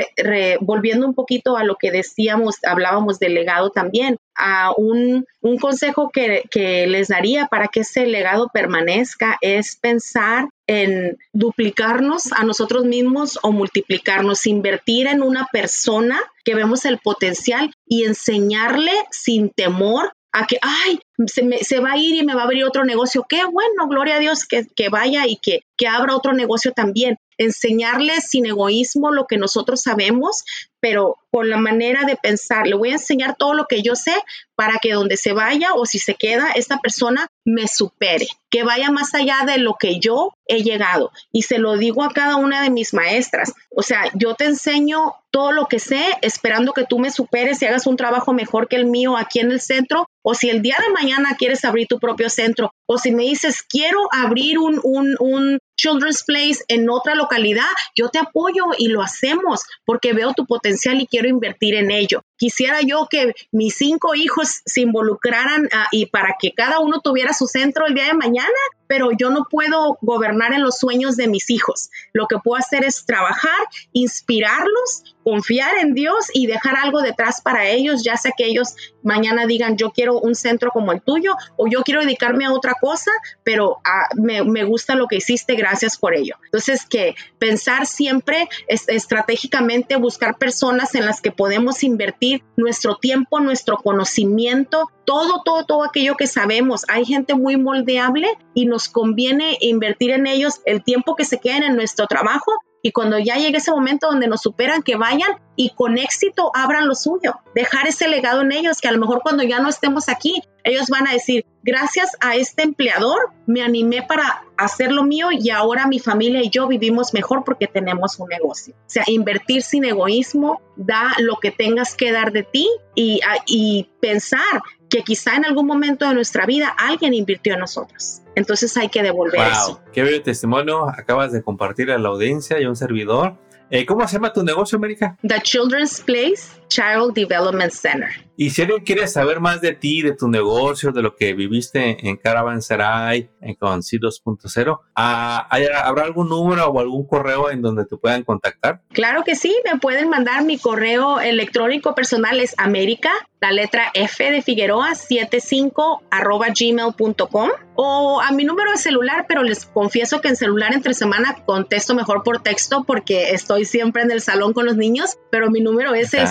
volviendo 0.61 1.07
un 1.07 1.15
poquito 1.15 1.57
a 1.57 1.63
lo 1.63 1.75
que 1.75 1.91
decíamos, 1.91 2.57
hablábamos 2.63 3.19
del 3.19 3.33
legado 3.33 3.71
también, 3.71 4.17
a 4.35 4.71
un, 4.75 5.25
un 5.41 5.57
consejo 5.57 6.09
que, 6.11 6.43
que 6.49 6.87
les 6.87 7.07
daría 7.07 7.47
para 7.47 7.67
que 7.67 7.81
ese 7.81 8.05
legado 8.05 8.49
permanezca 8.53 9.37
es 9.41 9.75
pensar 9.75 10.49
en 10.67 11.17
duplicarnos 11.33 12.31
a 12.31 12.43
nosotros 12.43 12.85
mismos 12.85 13.39
o 13.43 13.51
multiplicarnos, 13.51 14.47
invertir 14.47 15.07
en 15.07 15.21
una 15.21 15.47
persona 15.51 16.19
que 16.43 16.55
vemos 16.55 16.85
el 16.85 16.99
potencial 16.99 17.73
y 17.85 18.05
enseñarle 18.05 18.91
sin 19.11 19.49
temor 19.49 20.13
a 20.33 20.47
que, 20.47 20.57
ay, 20.61 20.99
se, 21.27 21.43
me, 21.43 21.59
se, 21.59 21.79
va 21.79 21.91
a 21.91 21.97
ir 21.97 22.15
y 22.15 22.25
me 22.25 22.33
va 22.33 22.41
a 22.41 22.45
abrir 22.45 22.65
otro 22.65 22.83
negocio. 22.83 23.25
Qué 23.29 23.45
bueno, 23.45 23.87
gloria 23.87 24.15
a 24.15 24.19
Dios 24.19 24.45
que, 24.45 24.65
que 24.75 24.89
vaya 24.89 25.27
y 25.27 25.37
que, 25.37 25.61
que 25.77 25.87
abra 25.87 26.15
otro 26.15 26.33
negocio 26.33 26.73
también. 26.73 27.17
Enseñarles 27.37 28.29
sin 28.29 28.45
egoísmo 28.45 29.11
lo 29.11 29.25
que 29.25 29.37
nosotros 29.37 29.81
sabemos, 29.81 30.43
pero 30.79 31.17
con 31.31 31.49
la 31.49 31.57
manera 31.57 32.03
de 32.05 32.15
pensar. 32.15 32.67
Le 32.67 32.75
voy 32.75 32.89
a 32.89 32.95
enseñar 32.95 33.35
todo 33.37 33.53
lo 33.53 33.67
que 33.67 33.81
yo 33.81 33.95
sé 33.95 34.13
para 34.55 34.79
que 34.79 34.91
donde 34.91 35.17
se 35.17 35.33
vaya 35.33 35.73
o 35.73 35.85
si 35.85 35.97
se 35.97 36.13
queda, 36.13 36.51
esta 36.51 36.77
persona 36.77 37.27
me 37.45 37.67
supere, 37.67 38.27
que 38.51 38.63
vaya 38.63 38.91
más 38.91 39.15
allá 39.15 39.37
de 39.47 39.57
lo 39.57 39.75
que 39.79 39.99
yo 39.99 40.33
he 40.45 40.61
llegado. 40.61 41.11
Y 41.31 41.43
se 41.43 41.57
lo 41.57 41.77
digo 41.77 42.03
a 42.03 42.11
cada 42.11 42.35
una 42.35 42.61
de 42.61 42.69
mis 42.69 42.93
maestras. 42.93 43.53
O 43.69 43.81
sea, 43.81 44.03
yo 44.13 44.35
te 44.35 44.43
enseño 44.45 45.15
todo 45.31 45.53
lo 45.53 45.67
que 45.67 45.79
sé, 45.79 46.03
esperando 46.21 46.73
que 46.73 46.85
tú 46.85 46.99
me 46.99 47.11
superes 47.11 47.61
y 47.61 47.65
hagas 47.65 47.87
un 47.87 47.97
trabajo 47.97 48.33
mejor 48.33 48.67
que 48.67 48.75
el 48.75 48.85
mío 48.85 49.17
aquí 49.17 49.39
en 49.39 49.51
el 49.51 49.61
centro. 49.61 50.07
O 50.21 50.35
si 50.35 50.49
el 50.49 50.61
día 50.61 50.75
de 50.85 50.93
mañana 50.93 51.35
quieres 51.37 51.65
abrir 51.65 51.87
tu 51.87 51.99
propio 51.99 52.29
centro, 52.29 52.71
o 52.85 52.97
si 52.97 53.11
me 53.11 53.23
dices, 53.23 53.63
quiero 53.63 53.99
abrir 54.11 54.59
un, 54.59 54.79
un, 54.83 55.15
un 55.19 55.59
Children's 55.75 56.23
Place 56.23 56.63
en 56.67 56.89
otra 56.89 57.15
localidad, 57.15 57.69
yo 57.95 58.09
te 58.09 58.19
apoyo 58.19 58.65
y 58.77 58.87
lo 58.87 59.01
hacemos 59.01 59.61
porque 59.85 60.13
veo 60.13 60.33
tu 60.33 60.45
potencial 60.45 61.01
y 61.01 61.07
quiero 61.07 61.27
invertir 61.27 61.75
en 61.75 61.91
ello. 61.91 62.23
Quisiera 62.37 62.81
yo 62.81 63.07
que 63.09 63.33
mis 63.51 63.75
cinco 63.75 64.15
hijos 64.15 64.61
se 64.65 64.81
involucraran 64.81 65.69
ah, 65.71 65.87
y 65.91 66.07
para 66.07 66.35
que 66.39 66.53
cada 66.53 66.79
uno 66.79 66.99
tuviera 67.01 67.33
su 67.33 67.47
centro 67.47 67.85
el 67.85 67.93
día 67.93 68.05
de 68.05 68.13
mañana, 68.13 68.49
pero 68.87 69.09
yo 69.11 69.29
no 69.29 69.47
puedo 69.49 69.97
gobernar 70.01 70.53
en 70.53 70.61
los 70.61 70.77
sueños 70.77 71.15
de 71.15 71.27
mis 71.27 71.49
hijos. 71.49 71.89
Lo 72.11 72.27
que 72.27 72.37
puedo 72.37 72.59
hacer 72.59 72.83
es 72.83 73.05
trabajar, 73.05 73.59
inspirarlos, 73.91 75.15
confiar 75.23 75.77
en 75.77 75.93
Dios 75.93 76.27
y 76.33 76.47
dejar 76.47 76.75
algo 76.75 77.01
detrás 77.01 77.41
para 77.41 77.67
ellos, 77.67 78.03
ya 78.03 78.17
sea 78.17 78.33
que 78.37 78.45
ellos 78.45 78.75
mañana 79.01 79.45
digan 79.45 79.77
yo 79.77 79.91
quiero 79.91 80.19
un 80.19 80.35
centro 80.35 80.71
como 80.71 80.91
el 80.91 81.01
tuyo 81.01 81.35
o 81.55 81.67
yo 81.67 81.83
quiero 81.83 82.01
dedicarme 82.01 82.45
a 82.45 82.53
otra 82.53 82.73
cosa, 82.79 83.11
pero 83.43 83.79
ah, 83.85 84.09
me, 84.15 84.43
me, 84.43 84.63
gusta 84.63 84.95
lo 84.95 85.07
que 85.07 85.17
hiciste, 85.17 85.55
gracias 85.55 85.97
por 85.97 86.13
ello. 86.13 86.35
Entonces, 86.45 86.85
que 86.85 87.15
pensar 87.37 87.85
siempre 87.85 88.49
es, 88.67 88.87
estratégicamente, 88.87 89.95
buscar 89.95 90.37
personas 90.37 90.95
en 90.95 91.05
las 91.05 91.21
que 91.21 91.31
podemos 91.31 91.83
invertir 91.83 92.22
nuestro 92.55 92.95
tiempo, 92.97 93.39
nuestro 93.39 93.77
conocimiento, 93.77 94.89
todo, 95.05 95.41
todo, 95.43 95.65
todo 95.65 95.83
aquello 95.83 96.15
que 96.15 96.27
sabemos. 96.27 96.83
Hay 96.89 97.05
gente 97.05 97.35
muy 97.35 97.57
moldeable 97.57 98.27
y 98.53 98.65
nos 98.65 98.87
conviene 98.87 99.57
invertir 99.61 100.11
en 100.11 100.27
ellos 100.27 100.61
el 100.65 100.83
tiempo 100.83 101.15
que 101.15 101.25
se 101.25 101.39
queden 101.39 101.63
en 101.63 101.75
nuestro 101.75 102.07
trabajo 102.07 102.51
y 102.85 102.91
cuando 102.91 103.17
ya 103.17 103.37
llegue 103.37 103.57
ese 103.57 103.71
momento 103.71 104.07
donde 104.07 104.27
nos 104.27 104.41
superan, 104.41 104.83
que 104.83 104.97
vayan 104.97 105.31
y 105.55 105.69
con 105.69 105.97
éxito 105.97 106.51
abran 106.53 106.85
lo 106.85 106.95
suyo, 106.95 107.39
dejar 107.55 107.87
ese 107.87 108.09
legado 108.09 108.41
en 108.41 108.51
ellos, 108.51 108.81
que 108.81 108.89
a 108.89 108.91
lo 108.91 108.99
mejor 108.99 109.21
cuando 109.23 109.41
ya 109.41 109.61
no 109.61 109.69
estemos 109.69 110.09
aquí, 110.09 110.43
ellos 110.65 110.89
van 110.89 111.07
a 111.07 111.13
decir, 111.13 111.45
gracias 111.63 112.11
a 112.19 112.35
este 112.35 112.63
empleador 112.63 113.31
me 113.47 113.63
animé 113.63 114.03
para 114.03 114.43
hacer 114.57 114.91
lo 114.91 115.03
mío 115.03 115.29
y 115.31 115.49
ahora 115.49 115.87
mi 115.87 115.99
familia 115.99 116.43
y 116.43 116.49
yo 116.49 116.67
vivimos 116.67 117.13
mejor 117.13 117.45
porque 117.45 117.67
tenemos 117.67 118.19
un 118.19 118.27
negocio. 118.27 118.75
O 118.75 118.89
sea, 118.89 119.05
invertir 119.07 119.61
sin 119.61 119.85
egoísmo, 119.85 120.61
da 120.75 121.15
lo 121.19 121.37
que 121.37 121.51
tengas 121.51 121.95
que 121.95 122.11
dar 122.11 122.33
de 122.33 122.43
ti 122.43 122.67
y, 122.95 123.21
y 123.45 123.89
pensar 124.01 124.61
que 124.89 125.03
quizá 125.03 125.35
en 125.35 125.45
algún 125.45 125.67
momento 125.67 126.05
de 126.05 126.15
nuestra 126.15 126.45
vida 126.45 126.67
alguien 126.77 127.13
invirtió 127.13 127.53
en 127.53 127.61
nosotros. 127.61 128.22
Entonces 128.35 128.75
hay 128.77 128.89
que 128.89 129.03
devolver 129.03 129.39
wow, 129.39 129.49
eso. 129.51 129.81
Qué 129.91 130.03
bello 130.03 130.21
testimonio 130.23 130.89
acabas 130.89 131.31
de 131.31 131.43
compartir 131.43 131.91
a 131.91 131.97
la 131.97 132.09
audiencia 132.09 132.59
y 132.59 132.63
a 132.63 132.69
un 132.69 132.75
servidor. 132.75 133.37
Eh, 133.69 133.85
¿Cómo 133.85 134.07
se 134.07 134.13
llama 134.13 134.33
tu 134.33 134.43
negocio, 134.43 134.77
América? 134.77 135.17
The 135.27 135.41
Children's 135.41 136.01
Place 136.01 136.61
Child 136.67 137.13
Development 137.15 137.71
Center. 137.71 138.09
Y 138.35 138.49
si 138.49 138.63
alguien 138.63 138.83
quiere 138.83 139.07
saber 139.07 139.39
más 139.39 139.61
de 139.61 139.73
ti, 139.73 140.01
de 140.01 140.13
tu 140.13 140.27
negocio, 140.27 140.91
de 140.91 141.01
lo 141.01 141.15
que 141.15 141.33
viviste 141.33 142.07
en 142.07 142.17
Caravanserai, 142.17 143.29
en 143.41 143.53
con 143.55 143.83
C 143.83 143.97
2.0, 143.97 144.79
ah, 144.95 145.47
¿habrá 145.83 146.03
algún 146.03 146.29
número 146.29 146.67
o 146.67 146.79
algún 146.79 147.05
correo 147.05 147.51
en 147.51 147.61
donde 147.61 147.85
te 147.85 147.95
puedan 147.95 148.23
contactar? 148.23 148.81
Claro 148.91 149.23
que 149.23 149.35
sí, 149.35 149.55
me 149.71 149.79
pueden 149.79 150.09
mandar 150.09 150.43
mi 150.43 150.57
correo 150.57 151.19
electrónico 151.19 151.93
personal 151.93 152.39
es 152.39 152.55
América, 152.57 153.11
la 153.39 153.51
letra 153.51 153.91
F 153.93 154.31
de 154.31 154.41
Figueroa 154.41 154.95
75 154.95 156.01
arroba 156.09 156.47
gmail.com 156.57 157.49
o 157.75 158.21
a 158.21 158.31
mi 158.31 158.45
número 158.45 158.71
de 158.71 158.77
celular, 158.77 159.25
pero 159.27 159.43
les 159.43 159.65
confieso 159.65 160.21
que 160.21 160.29
en 160.29 160.37
celular 160.37 160.73
entre 160.73 160.93
semana 160.93 161.35
contesto 161.45 161.93
mejor 161.93 162.23
por 162.23 162.41
texto 162.41 162.83
porque 162.85 163.31
estoy 163.31 163.65
siempre 163.65 164.01
en 164.03 164.11
el 164.11 164.21
salón 164.21 164.53
con 164.53 164.65
los 164.65 164.77
niños, 164.77 165.17
pero 165.29 165.51
mi 165.51 165.59
número 165.59 165.93
es 165.93 166.13
el 166.13 166.27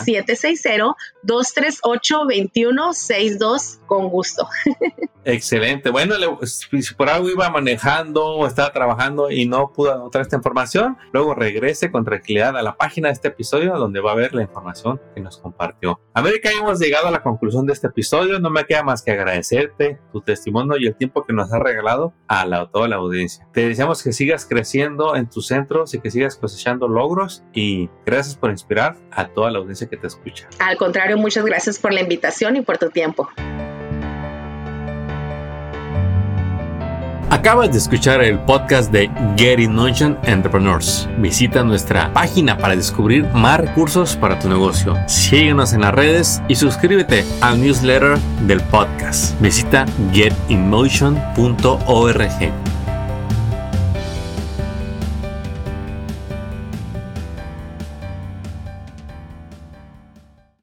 760-238-2162 2.01 3.81
con 3.87 4.09
gusto. 4.09 4.49
Excelente. 5.25 5.91
Bueno, 5.91 6.15
si 6.43 6.95
por 6.95 7.09
algo 7.09 7.29
iba 7.29 7.49
manejando 7.49 8.27
o 8.27 8.47
estaba 8.47 8.73
trabajando 8.73 9.31
y 9.31 9.47
no 9.47 9.73
pudo 9.73 9.93
anotar 9.93 10.23
esta 10.23 10.37
información, 10.37 10.97
luego 11.13 11.35
regrese 11.35 11.93
con 11.93 12.05
tranquilidad 12.05 12.57
a 12.57 12.63
la 12.63 12.77
página 12.77 13.09
de 13.09 13.15
este 13.15 13.29
episodio 13.29 13.77
donde 13.77 14.01
va 14.01 14.13
a 14.13 14.17
ver 14.17 14.35
la 14.35 14.43
información 14.43 15.01
que 15.15 15.21
nos 15.21 15.39
compartió. 15.39 16.01
América, 16.15 16.51
hemos 16.51 16.81
llegado 16.81 17.09
a 17.09 17.11
la 17.11 17.23
conclusión 17.23 17.67
de 17.67 17.73
este 17.73 17.87
episodio. 17.87 18.41
No 18.41 18.51
me 18.51 18.65
queda 18.65 18.83
más 18.83 19.03
que 19.03 19.13
agradecerte 19.13 20.01
tu 20.13 20.21
testimonio 20.23 20.77
y 20.79 20.87
el 20.87 20.97
tiempo 20.97 21.25
que 21.25 21.33
nos 21.33 21.53
has 21.53 21.61
regalado 21.61 22.15
a 22.27 22.45
la, 22.45 22.69
toda 22.71 22.89
la 22.89 22.97
audiencia. 22.97 23.47
Te 23.53 23.69
deseamos 23.69 24.03
que 24.03 24.13
sigas 24.13 24.47
creciendo 24.47 25.15
en 25.15 25.29
tus 25.31 25.47
centros 25.47 25.95
y 25.95 26.01
que 26.01 26.11
sigas 26.11 26.37
cosechando 26.37 26.89
logros 26.89 27.45
y 27.53 27.89
gracias 28.05 28.37
por 28.37 28.51
inspirar 28.51 28.97
a 29.11 29.29
toda 29.29 29.51
la 29.51 29.59
audiencia 29.59 29.89
que 29.89 29.97
te 29.97 30.09
escucha. 30.09 30.49
Al 30.59 30.77
contrario, 30.77 31.17
muchas 31.17 31.45
gracias 31.45 31.79
por 31.83 31.93
la 31.93 32.01
invitación 32.01 32.57
y 32.57 32.63
por 32.63 32.79
tu 32.79 32.89
tiempo. 32.89 33.29
Acabas 37.33 37.73
de 37.73 37.79
escuchar 37.79 38.23
el 38.23 38.39
podcast 38.41 38.93
de 38.93 39.11
Get 39.39 39.59
in 39.59 39.75
Motion 39.75 40.19
Entrepreneurs. 40.25 41.09
Visita 41.17 41.65
nuestra 41.65 42.13
página 42.13 42.59
para 42.59 42.77
descubrir 42.77 43.25
más 43.29 43.59
recursos 43.59 44.15
para 44.17 44.39
tu 44.39 44.51
negocio. 44.51 44.95
Síguenos 45.09 45.73
en 45.73 45.81
las 45.81 45.95
redes 45.95 46.43
y 46.49 46.55
suscríbete 46.55 47.25
al 47.41 47.61
newsletter 47.61 48.19
del 48.47 48.61
podcast. 48.65 49.41
Visita 49.41 49.87
getinmotion.org. 50.13 52.82